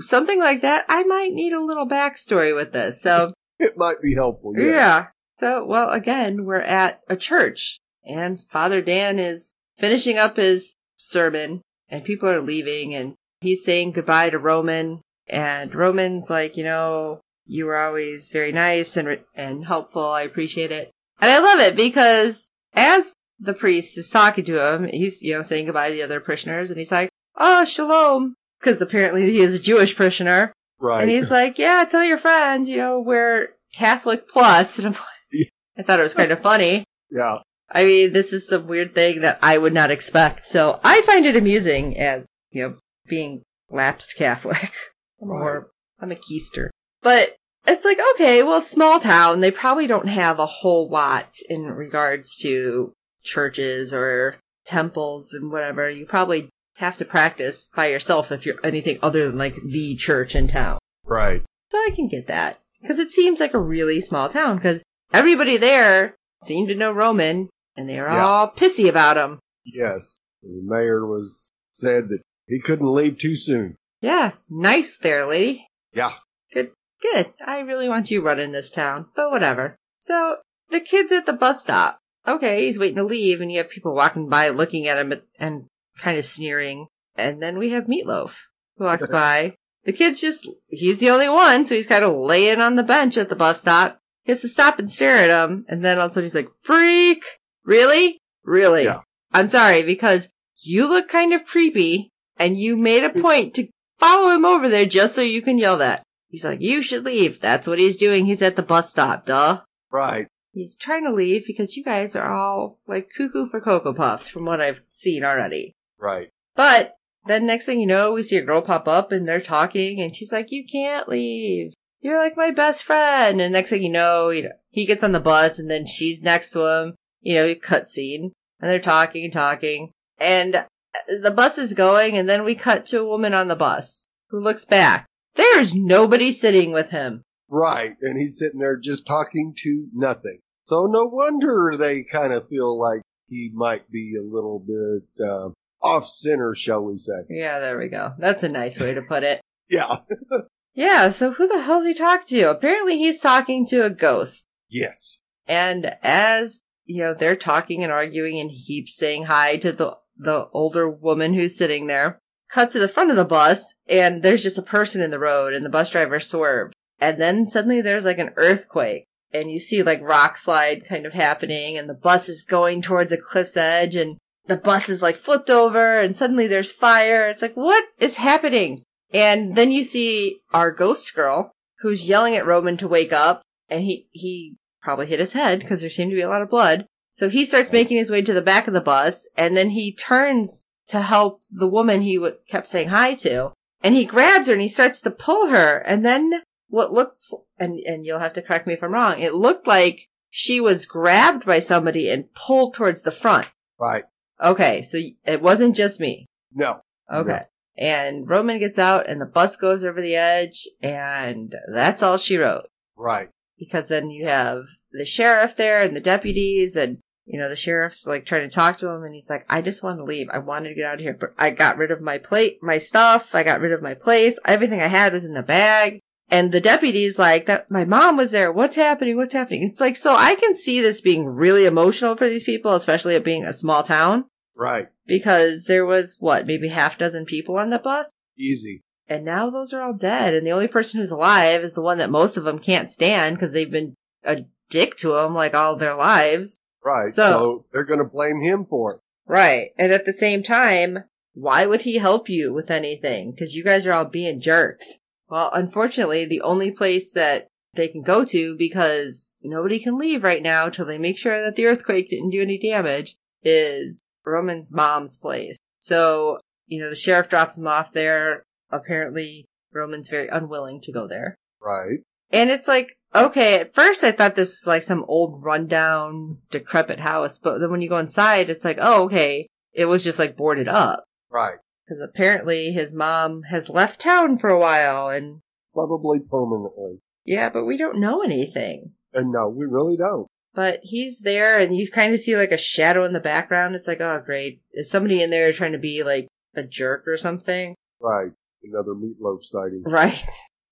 Something 0.00 0.40
like 0.40 0.62
that, 0.62 0.84
I 0.88 1.04
might 1.04 1.30
need 1.32 1.52
a 1.52 1.64
little 1.64 1.86
backstory 1.86 2.52
with 2.52 2.72
this. 2.72 3.00
So 3.00 3.30
It 3.60 3.76
might 3.76 4.02
be 4.02 4.16
helpful. 4.16 4.52
Yeah. 4.56 4.64
Yeah. 4.64 5.06
So, 5.38 5.64
well, 5.64 5.88
again, 5.90 6.44
we're 6.44 6.58
at 6.58 7.00
a 7.08 7.14
church 7.14 7.78
and 8.04 8.42
Father 8.50 8.82
Dan 8.82 9.20
is 9.20 9.54
finishing 9.78 10.18
up 10.18 10.36
his 10.36 10.74
sermon 10.96 11.62
and 11.88 12.02
people 12.02 12.28
are 12.28 12.42
leaving 12.42 12.96
and 12.96 13.14
he's 13.40 13.64
saying 13.64 13.92
goodbye 13.92 14.30
to 14.30 14.38
Roman 14.40 15.00
and 15.32 15.74
Roman's 15.74 16.30
like, 16.30 16.56
you 16.56 16.64
know, 16.64 17.20
you 17.46 17.66
were 17.66 17.76
always 17.76 18.28
very 18.28 18.52
nice 18.52 18.96
and, 18.96 19.18
and 19.34 19.64
helpful. 19.64 20.04
I 20.04 20.22
appreciate 20.22 20.70
it. 20.70 20.90
And 21.20 21.30
I 21.30 21.38
love 21.38 21.58
it 21.60 21.74
because 21.74 22.48
as 22.74 23.12
the 23.40 23.54
priest 23.54 23.98
is 23.98 24.10
talking 24.10 24.44
to 24.44 24.60
him, 24.74 24.84
he's, 24.84 25.20
you 25.22 25.34
know, 25.34 25.42
saying 25.42 25.66
goodbye 25.66 25.88
to 25.88 25.94
the 25.94 26.02
other 26.02 26.20
parishioners 26.20 26.70
and 26.70 26.78
he's 26.78 26.92
like, 26.92 27.08
oh, 27.36 27.64
shalom. 27.64 28.34
Cause 28.62 28.80
apparently 28.80 29.28
he 29.30 29.40
is 29.40 29.54
a 29.54 29.58
Jewish 29.58 29.96
parishioner. 29.96 30.52
Right. 30.80 31.02
And 31.02 31.10
he's 31.10 31.30
like, 31.38 31.58
yeah, 31.58 31.84
tell 31.84 32.04
your 32.04 32.18
friends, 32.18 32.68
you 32.68 32.76
know, 32.76 33.00
we're 33.00 33.48
Catholic 33.74 34.28
plus. 34.28 34.76
And 34.78 34.86
I'm 34.88 34.92
like, 34.92 35.00
Yeah. 35.32 35.46
I 35.78 35.82
thought 35.82 36.00
it 36.00 36.04
was 36.04 36.14
kind 36.14 36.30
of 36.32 36.40
funny. 36.40 36.84
yeah. 37.10 37.38
I 37.74 37.84
mean, 37.84 38.12
this 38.12 38.34
is 38.34 38.46
some 38.48 38.66
weird 38.66 38.94
thing 38.94 39.22
that 39.22 39.38
I 39.42 39.56
would 39.56 39.72
not 39.72 39.90
expect. 39.90 40.46
So 40.46 40.78
I 40.84 41.00
find 41.00 41.24
it 41.24 41.36
amusing 41.36 41.98
as, 41.98 42.26
you 42.50 42.68
know, 42.68 42.74
being 43.08 43.42
lapsed 43.70 44.14
Catholic. 44.16 44.70
I'm 45.22 45.28
Right. 45.30 45.38
more, 45.38 45.70
I'm 46.00 46.12
a 46.12 46.16
keister. 46.16 46.68
But 47.02 47.36
it's 47.66 47.84
like, 47.84 47.98
okay, 48.14 48.42
well, 48.42 48.60
small 48.62 48.98
town, 49.00 49.40
they 49.40 49.50
probably 49.52 49.86
don't 49.86 50.08
have 50.08 50.38
a 50.38 50.46
whole 50.46 50.88
lot 50.90 51.28
in 51.48 51.62
regards 51.66 52.36
to 52.38 52.92
churches 53.22 53.92
or 53.94 54.34
temples 54.66 55.32
and 55.32 55.50
whatever. 55.50 55.88
You 55.88 56.06
probably 56.06 56.48
have 56.76 56.98
to 56.98 57.04
practice 57.04 57.70
by 57.74 57.86
yourself 57.88 58.32
if 58.32 58.46
you're 58.46 58.56
anything 58.64 58.98
other 59.02 59.28
than 59.28 59.38
like 59.38 59.54
the 59.64 59.94
church 59.96 60.34
in 60.34 60.48
town. 60.48 60.78
Right. 61.04 61.42
So 61.70 61.78
I 61.78 61.90
can 61.94 62.08
get 62.08 62.26
that. 62.28 62.58
Because 62.80 62.98
it 62.98 63.12
seems 63.12 63.38
like 63.38 63.54
a 63.54 63.60
really 63.60 64.00
small 64.00 64.28
town. 64.28 64.56
Because 64.56 64.82
everybody 65.12 65.56
there 65.56 66.16
seemed 66.44 66.68
to 66.68 66.74
know 66.74 66.90
Roman, 66.90 67.48
and 67.76 67.88
they 67.88 68.00
were 68.00 68.08
Yeah. 68.08 68.26
all 68.26 68.50
pissy 68.50 68.88
about 68.88 69.16
him. 69.16 69.38
Yes. 69.64 70.18
The 70.42 70.60
mayor 70.64 71.06
was 71.06 71.50
said 71.72 72.08
that 72.08 72.22
he 72.48 72.60
couldn't 72.60 72.92
leave 72.92 73.18
too 73.18 73.36
soon. 73.36 73.76
Yeah, 74.02 74.32
nice 74.50 74.98
there, 74.98 75.26
lady. 75.26 75.68
Yeah. 75.94 76.12
Good, 76.52 76.72
good. 77.00 77.32
I 77.44 77.60
really 77.60 77.88
want 77.88 78.10
you 78.10 78.20
running 78.20 78.50
this 78.50 78.70
town, 78.70 79.06
but 79.14 79.30
whatever. 79.30 79.76
So 80.00 80.36
the 80.70 80.80
kid's 80.80 81.12
at 81.12 81.24
the 81.24 81.32
bus 81.32 81.62
stop. 81.62 82.00
Okay, 82.26 82.66
he's 82.66 82.78
waiting 82.78 82.96
to 82.96 83.04
leave, 83.04 83.40
and 83.40 83.50
you 83.50 83.58
have 83.58 83.70
people 83.70 83.94
walking 83.94 84.28
by 84.28 84.48
looking 84.48 84.88
at 84.88 84.98
him 84.98 85.22
and 85.38 85.66
kind 85.98 86.18
of 86.18 86.24
sneering. 86.24 86.88
And 87.14 87.40
then 87.40 87.58
we 87.58 87.70
have 87.70 87.84
Meatloaf 87.84 88.34
who 88.76 88.84
walks 88.84 89.06
by. 89.10 89.54
The 89.84 89.92
kid's 89.92 90.20
just, 90.20 90.48
he's 90.66 90.98
the 90.98 91.10
only 91.10 91.28
one, 91.28 91.66
so 91.66 91.76
he's 91.76 91.86
kind 91.86 92.04
of 92.04 92.16
laying 92.16 92.60
on 92.60 92.74
the 92.74 92.82
bench 92.82 93.16
at 93.16 93.28
the 93.28 93.36
bus 93.36 93.60
stop. 93.60 93.98
He 94.24 94.32
has 94.32 94.40
to 94.42 94.48
stop 94.48 94.80
and 94.80 94.90
stare 94.90 95.16
at 95.16 95.44
him, 95.44 95.64
and 95.68 95.84
then 95.84 95.98
all 95.98 96.06
of 96.06 96.10
a 96.10 96.14
sudden 96.14 96.28
he's 96.28 96.34
like, 96.34 96.50
freak! 96.62 97.24
Really? 97.64 98.18
Really? 98.44 98.84
Yeah. 98.84 99.00
I'm 99.32 99.48
sorry, 99.48 99.82
because 99.82 100.28
you 100.62 100.88
look 100.88 101.08
kind 101.08 101.32
of 101.32 101.44
creepy, 101.44 102.10
and 102.36 102.58
you 102.58 102.76
made 102.76 103.04
a 103.04 103.10
mm. 103.10 103.22
point 103.22 103.54
to 103.54 103.68
follow 104.02 104.34
him 104.34 104.44
over 104.44 104.68
there 104.68 104.86
just 104.86 105.14
so 105.14 105.20
you 105.20 105.42
can 105.42 105.58
yell 105.58 105.78
that. 105.78 106.02
He's 106.28 106.44
like, 106.44 106.60
you 106.60 106.82
should 106.82 107.04
leave. 107.04 107.40
That's 107.40 107.66
what 107.66 107.78
he's 107.78 107.96
doing. 107.96 108.26
He's 108.26 108.42
at 108.42 108.56
the 108.56 108.62
bus 108.62 108.90
stop, 108.90 109.26
duh. 109.26 109.60
Right. 109.90 110.26
He's 110.52 110.76
trying 110.76 111.04
to 111.04 111.12
leave 111.12 111.46
because 111.46 111.76
you 111.76 111.84
guys 111.84 112.16
are 112.16 112.30
all 112.30 112.78
like 112.86 113.10
cuckoo 113.16 113.48
for 113.48 113.60
Cocoa 113.60 113.94
Puffs 113.94 114.28
from 114.28 114.44
what 114.44 114.60
I've 114.60 114.82
seen 114.90 115.24
already. 115.24 115.74
Right. 115.98 116.30
But 116.56 116.94
then 117.26 117.46
next 117.46 117.66
thing 117.66 117.80
you 117.80 117.86
know, 117.86 118.12
we 118.12 118.22
see 118.22 118.36
a 118.36 118.44
girl 118.44 118.60
pop 118.62 118.88
up 118.88 119.12
and 119.12 119.26
they're 119.26 119.40
talking 119.40 120.00
and 120.00 120.14
she's 120.14 120.32
like, 120.32 120.50
you 120.50 120.66
can't 120.70 121.08
leave. 121.08 121.72
You're 122.00 122.18
like 122.18 122.36
my 122.36 122.50
best 122.50 122.82
friend. 122.82 123.40
And 123.40 123.52
next 123.52 123.70
thing 123.70 123.82
you 123.82 123.90
know, 123.90 124.30
you 124.30 124.42
know, 124.42 124.52
he 124.70 124.86
gets 124.86 125.04
on 125.04 125.12
the 125.12 125.20
bus 125.20 125.58
and 125.58 125.70
then 125.70 125.86
she's 125.86 126.22
next 126.22 126.50
to 126.52 126.66
him, 126.66 126.94
you 127.20 127.34
know, 127.34 127.54
cutscene 127.54 128.32
and 128.60 128.70
they're 128.70 128.80
talking 128.80 129.24
and 129.24 129.32
talking 129.32 129.92
and 130.18 130.64
the 131.08 131.30
bus 131.30 131.58
is 131.58 131.74
going 131.74 132.16
and 132.16 132.28
then 132.28 132.44
we 132.44 132.54
cut 132.54 132.86
to 132.86 133.00
a 133.00 133.08
woman 133.08 133.34
on 133.34 133.48
the 133.48 133.56
bus 133.56 134.06
who 134.28 134.40
looks 134.40 134.64
back. 134.64 135.06
There's 135.34 135.74
nobody 135.74 136.32
sitting 136.32 136.72
with 136.72 136.90
him. 136.90 137.22
Right. 137.48 137.96
And 138.00 138.18
he's 138.18 138.38
sitting 138.38 138.60
there 138.60 138.76
just 138.78 139.06
talking 139.06 139.54
to 139.62 139.88
nothing. 139.92 140.38
So 140.64 140.86
no 140.86 141.04
wonder 141.04 141.76
they 141.78 142.02
kind 142.02 142.32
of 142.32 142.48
feel 142.48 142.78
like 142.78 143.02
he 143.28 143.50
might 143.52 143.90
be 143.90 144.14
a 144.18 144.22
little 144.22 144.58
bit 144.58 145.26
uh, 145.26 145.50
off 145.82 146.06
center, 146.06 146.54
shall 146.54 146.82
we 146.84 146.98
say. 146.98 147.24
Yeah, 147.28 147.58
there 147.60 147.78
we 147.78 147.88
go. 147.88 148.12
That's 148.18 148.42
a 148.42 148.48
nice 148.48 148.78
way 148.78 148.94
to 148.94 149.02
put 149.02 149.22
it. 149.22 149.40
Yeah. 149.68 150.00
Yeah, 150.74 151.10
so 151.10 151.32
who 151.32 151.48
the 151.48 151.60
hell's 151.60 151.84
he 151.84 151.92
talking 151.94 152.38
to? 152.38 152.50
Apparently 152.50 152.96
he's 152.96 153.20
talking 153.20 153.66
to 153.66 153.84
a 153.84 153.90
ghost. 153.90 154.46
Yes. 154.70 155.18
And 155.46 155.96
as, 156.02 156.62
you 156.86 157.02
know, 157.02 157.12
they're 157.14 157.36
talking 157.36 157.82
and 157.82 157.92
arguing 157.92 158.40
and 158.40 158.50
he 158.50 158.64
keeps 158.64 158.96
saying 158.96 159.24
hi 159.24 159.58
to 159.58 159.72
the, 159.72 159.96
the 160.16 160.48
older 160.52 160.88
woman 160.88 161.34
who's 161.34 161.56
sitting 161.56 161.86
there. 161.86 162.18
Cut 162.50 162.72
to 162.72 162.78
the 162.78 162.88
front 162.88 163.10
of 163.10 163.16
the 163.16 163.24
bus 163.24 163.74
and 163.88 164.22
there's 164.22 164.42
just 164.42 164.58
a 164.58 164.62
person 164.62 165.00
in 165.00 165.10
the 165.10 165.18
road 165.18 165.54
and 165.54 165.64
the 165.64 165.70
bus 165.70 165.90
driver 165.90 166.20
swerved. 166.20 166.74
And 167.00 167.20
then 167.20 167.46
suddenly 167.46 167.80
there's 167.80 168.04
like 168.04 168.18
an 168.18 168.32
earthquake 168.36 169.06
and 169.32 169.50
you 169.50 169.58
see 169.58 169.82
like 169.82 170.02
rock 170.02 170.36
slide 170.36 170.86
kind 170.86 171.06
of 171.06 171.12
happening 171.12 171.78
and 171.78 171.88
the 171.88 171.94
bus 171.94 172.28
is 172.28 172.44
going 172.44 172.82
towards 172.82 173.12
a 173.12 173.16
cliff's 173.16 173.56
edge 173.56 173.96
and 173.96 174.18
the 174.46 174.56
bus 174.56 174.88
is 174.88 175.02
like 175.02 175.16
flipped 175.16 175.50
over 175.50 175.98
and 175.98 176.16
suddenly 176.16 176.46
there's 176.46 176.72
fire. 176.72 177.28
It's 177.28 177.42
like, 177.42 177.54
what 177.54 177.84
is 177.98 178.16
happening? 178.16 178.82
And 179.12 179.54
then 179.54 179.72
you 179.72 179.84
see 179.84 180.38
our 180.52 180.70
ghost 180.70 181.14
girl 181.14 181.52
who's 181.80 182.06
yelling 182.06 182.36
at 182.36 182.46
Roman 182.46 182.76
to 182.78 182.88
wake 182.88 183.12
up 183.12 183.42
and 183.68 183.82
he, 183.82 184.08
he 184.10 184.56
probably 184.82 185.06
hit 185.06 185.20
his 185.20 185.32
head 185.32 185.60
because 185.60 185.80
there 185.80 185.90
seemed 185.90 186.10
to 186.10 186.16
be 186.16 186.22
a 186.22 186.28
lot 186.28 186.42
of 186.42 186.50
blood. 186.50 186.86
So 187.12 187.28
he 187.28 187.44
starts 187.44 187.72
making 187.72 187.98
his 187.98 188.10
way 188.10 188.22
to 188.22 188.32
the 188.32 188.42
back 188.42 188.66
of 188.66 188.74
the 188.74 188.80
bus, 188.80 189.28
and 189.36 189.56
then 189.56 189.70
he 189.70 189.92
turns 189.94 190.64
to 190.88 191.00
help 191.00 191.42
the 191.50 191.68
woman 191.68 192.00
he 192.00 192.16
w- 192.16 192.36
kept 192.48 192.70
saying 192.70 192.88
hi 192.88 193.14
to, 193.14 193.52
and 193.82 193.94
he 193.94 194.04
grabs 194.04 194.46
her 194.46 194.52
and 194.54 194.62
he 194.62 194.68
starts 194.68 195.00
to 195.02 195.10
pull 195.10 195.48
her, 195.48 195.78
and 195.78 196.04
then 196.04 196.42
what 196.68 196.92
looks 196.92 197.30
and 197.58 197.78
and 197.80 198.06
you'll 198.06 198.18
have 198.18 198.32
to 198.32 198.42
correct 198.42 198.66
me 198.66 198.72
if 198.72 198.82
I'm 198.82 198.94
wrong. 198.94 199.20
It 199.20 199.34
looked 199.34 199.66
like 199.66 200.08
she 200.30 200.60
was 200.60 200.86
grabbed 200.86 201.44
by 201.44 201.58
somebody 201.58 202.08
and 202.08 202.32
pulled 202.34 202.74
towards 202.74 203.02
the 203.02 203.10
front. 203.10 203.46
Right. 203.78 204.04
Okay, 204.40 204.80
so 204.82 204.98
it 205.26 205.42
wasn't 205.42 205.76
just 205.76 206.00
me. 206.00 206.26
No. 206.54 206.80
Okay. 207.12 207.42
And 207.76 208.28
Roman 208.28 208.58
gets 208.58 208.78
out 208.78 209.06
and 209.08 209.20
the 209.20 209.26
bus 209.26 209.56
goes 209.56 209.84
over 209.84 210.00
the 210.00 210.16
edge 210.16 210.66
and 210.82 211.54
that's 211.72 212.02
all 212.02 212.16
she 212.16 212.38
wrote. 212.38 212.68
Right. 212.96 213.28
Because 213.62 213.88
then 213.88 214.10
you 214.10 214.26
have 214.26 214.64
the 214.92 215.04
sheriff 215.04 215.56
there 215.56 215.82
and 215.82 215.94
the 215.94 216.00
deputies 216.00 216.74
and 216.76 216.98
you 217.24 217.38
know, 217.38 217.48
the 217.48 217.54
sheriff's 217.56 218.04
like 218.04 218.26
trying 218.26 218.48
to 218.48 218.54
talk 218.54 218.78
to 218.78 218.88
him 218.88 219.04
and 219.04 219.14
he's 219.14 219.30
like, 219.30 219.46
I 219.48 219.62
just 219.62 219.82
want 219.82 219.98
to 219.98 220.04
leave. 220.04 220.26
I 220.32 220.38
wanted 220.38 220.70
to 220.70 220.74
get 220.74 220.86
out 220.86 220.94
of 220.94 221.00
here, 221.00 221.16
but 221.18 221.32
I 221.38 221.50
got 221.50 221.78
rid 221.78 221.92
of 221.92 222.00
my 222.00 222.18
plate, 222.18 222.58
my 222.62 222.78
stuff. 222.78 223.32
I 223.34 223.44
got 223.44 223.60
rid 223.60 223.70
of 223.72 223.80
my 223.80 223.94
place. 223.94 224.38
Everything 224.44 224.80
I 224.80 224.88
had 224.88 225.12
was 225.12 225.24
in 225.24 225.32
the 225.34 225.42
bag. 225.42 226.00
And 226.28 226.50
the 226.50 226.60
deputy's 226.60 227.20
like, 227.20 227.46
that 227.46 227.70
my 227.70 227.84
mom 227.84 228.16
was 228.16 228.32
there. 228.32 228.50
What's 228.50 228.74
happening? 228.74 229.16
What's 229.16 229.34
happening? 229.34 229.68
It's 229.70 229.80
like, 229.80 229.96
so 229.96 230.16
I 230.16 230.34
can 230.34 230.56
see 230.56 230.80
this 230.80 231.00
being 231.00 231.26
really 231.26 231.64
emotional 231.66 232.16
for 232.16 232.28
these 232.28 232.42
people, 232.42 232.74
especially 232.74 233.14
it 233.14 233.24
being 233.24 233.44
a 233.44 233.52
small 233.52 233.84
town 233.84 234.24
Right. 234.56 234.88
because 235.06 235.64
there 235.64 235.86
was 235.86 236.16
what, 236.18 236.46
maybe 236.46 236.68
half 236.68 236.98
dozen 236.98 237.24
people 237.24 237.56
on 237.56 237.70
the 237.70 237.78
bus? 237.78 238.08
Easy. 238.36 238.82
And 239.12 239.24
now 239.24 239.50
those 239.50 239.72
are 239.72 239.80
all 239.82 239.92
dead. 239.92 240.34
And 240.34 240.46
the 240.46 240.52
only 240.52 240.68
person 240.68 240.98
who's 241.00 241.10
alive 241.10 241.62
is 241.62 241.74
the 241.74 241.82
one 241.82 241.98
that 241.98 242.10
most 242.10 242.36
of 242.36 242.44
them 242.44 242.58
can't 242.58 242.90
stand 242.90 243.36
because 243.36 243.52
they've 243.52 243.70
been 243.70 243.94
a 244.24 244.44
dick 244.70 244.96
to 244.98 245.14
him 245.16 245.34
like 245.34 245.54
all 245.54 245.76
their 245.76 245.94
lives. 245.94 246.58
Right. 246.84 247.12
So- 247.12 247.22
So, 247.30 247.64
they're 247.72 247.84
going 247.84 247.98
to 247.98 248.04
blame 248.04 248.40
him 248.40 248.64
for 248.64 248.94
it. 248.94 249.00
Right. 249.26 249.70
And 249.78 249.92
at 249.92 250.04
the 250.04 250.12
same 250.12 250.42
time, 250.42 251.04
why 251.34 251.64
would 251.66 251.82
he 251.82 251.96
help 251.98 252.28
you 252.28 252.52
with 252.52 252.70
anything? 252.70 253.30
Because 253.30 253.54
you 253.54 253.62
guys 253.64 253.86
are 253.86 253.92
all 253.92 254.04
being 254.04 254.40
jerks. 254.40 254.86
Well, 255.28 255.50
unfortunately, 255.52 256.24
the 256.26 256.42
only 256.42 256.70
place 256.72 257.12
that 257.12 257.48
they 257.74 257.88
can 257.88 258.02
go 258.02 258.24
to 258.24 258.56
because 258.56 259.30
nobody 259.42 259.78
can 259.78 259.96
leave 259.98 260.22
right 260.24 260.42
now 260.42 260.68
till 260.68 260.84
they 260.84 260.98
make 260.98 261.16
sure 261.18 261.42
that 261.44 261.56
the 261.56 261.66
earthquake 261.66 262.10
didn't 262.10 262.30
do 262.30 262.42
any 262.42 262.58
damage 262.58 263.16
is 263.42 264.00
Roman's 264.26 264.74
mom's 264.74 265.16
place. 265.16 265.56
So, 265.80 266.38
you 266.66 266.80
know, 266.82 266.90
the 266.90 266.96
sheriff 266.96 267.28
drops 267.30 267.56
him 267.56 267.66
off 267.66 267.92
there. 267.92 268.42
Apparently, 268.72 269.46
Roman's 269.72 270.08
very 270.08 270.28
unwilling 270.28 270.80
to 270.82 270.92
go 270.92 271.06
there. 271.06 271.36
Right. 271.60 271.98
And 272.30 272.50
it's 272.50 272.66
like, 272.66 272.96
okay, 273.14 273.60
at 273.60 273.74
first 273.74 274.02
I 274.02 274.12
thought 274.12 274.34
this 274.34 274.60
was 274.60 274.66
like 274.66 274.82
some 274.82 275.04
old 275.06 275.44
rundown, 275.44 276.38
decrepit 276.50 276.98
house, 276.98 277.38
but 277.38 277.58
then 277.58 277.70
when 277.70 277.82
you 277.82 277.88
go 277.88 277.98
inside, 277.98 278.48
it's 278.50 278.64
like, 278.64 278.78
oh, 278.80 279.04
okay, 279.04 279.46
it 279.72 279.84
was 279.84 280.02
just 280.02 280.18
like 280.18 280.36
boarded 280.36 280.68
up. 280.68 281.04
Right. 281.30 281.58
Because 281.86 282.02
apparently 282.02 282.72
his 282.72 282.92
mom 282.92 283.42
has 283.42 283.68
left 283.68 284.00
town 284.00 284.38
for 284.38 284.48
a 284.48 284.58
while, 284.58 285.08
and 285.08 285.40
Probably 285.74 286.20
permanently. 286.20 287.00
yeah, 287.24 287.48
but 287.50 287.64
we 287.64 287.76
don't 287.76 288.00
know 288.00 288.22
anything. 288.22 288.92
And 289.12 289.30
no, 289.32 289.48
we 289.48 289.66
really 289.66 289.96
don't. 289.96 290.26
But 290.54 290.80
he's 290.82 291.20
there, 291.20 291.58
and 291.58 291.74
you 291.76 291.90
kind 291.90 292.14
of 292.14 292.20
see 292.20 292.36
like 292.36 292.52
a 292.52 292.58
shadow 292.58 293.04
in 293.04 293.12
the 293.12 293.20
background. 293.20 293.74
It's 293.74 293.86
like, 293.86 294.00
oh, 294.00 294.22
great. 294.24 294.60
Is 294.72 294.90
somebody 294.90 295.22
in 295.22 295.30
there 295.30 295.52
trying 295.52 295.72
to 295.72 295.78
be 295.78 296.02
like 296.02 296.28
a 296.54 296.62
jerk 296.62 297.08
or 297.08 297.16
something? 297.16 297.74
Right. 298.00 298.32
Another 298.64 298.94
meatloaf 298.94 299.42
sighting. 299.44 299.82
Right. 299.84 300.22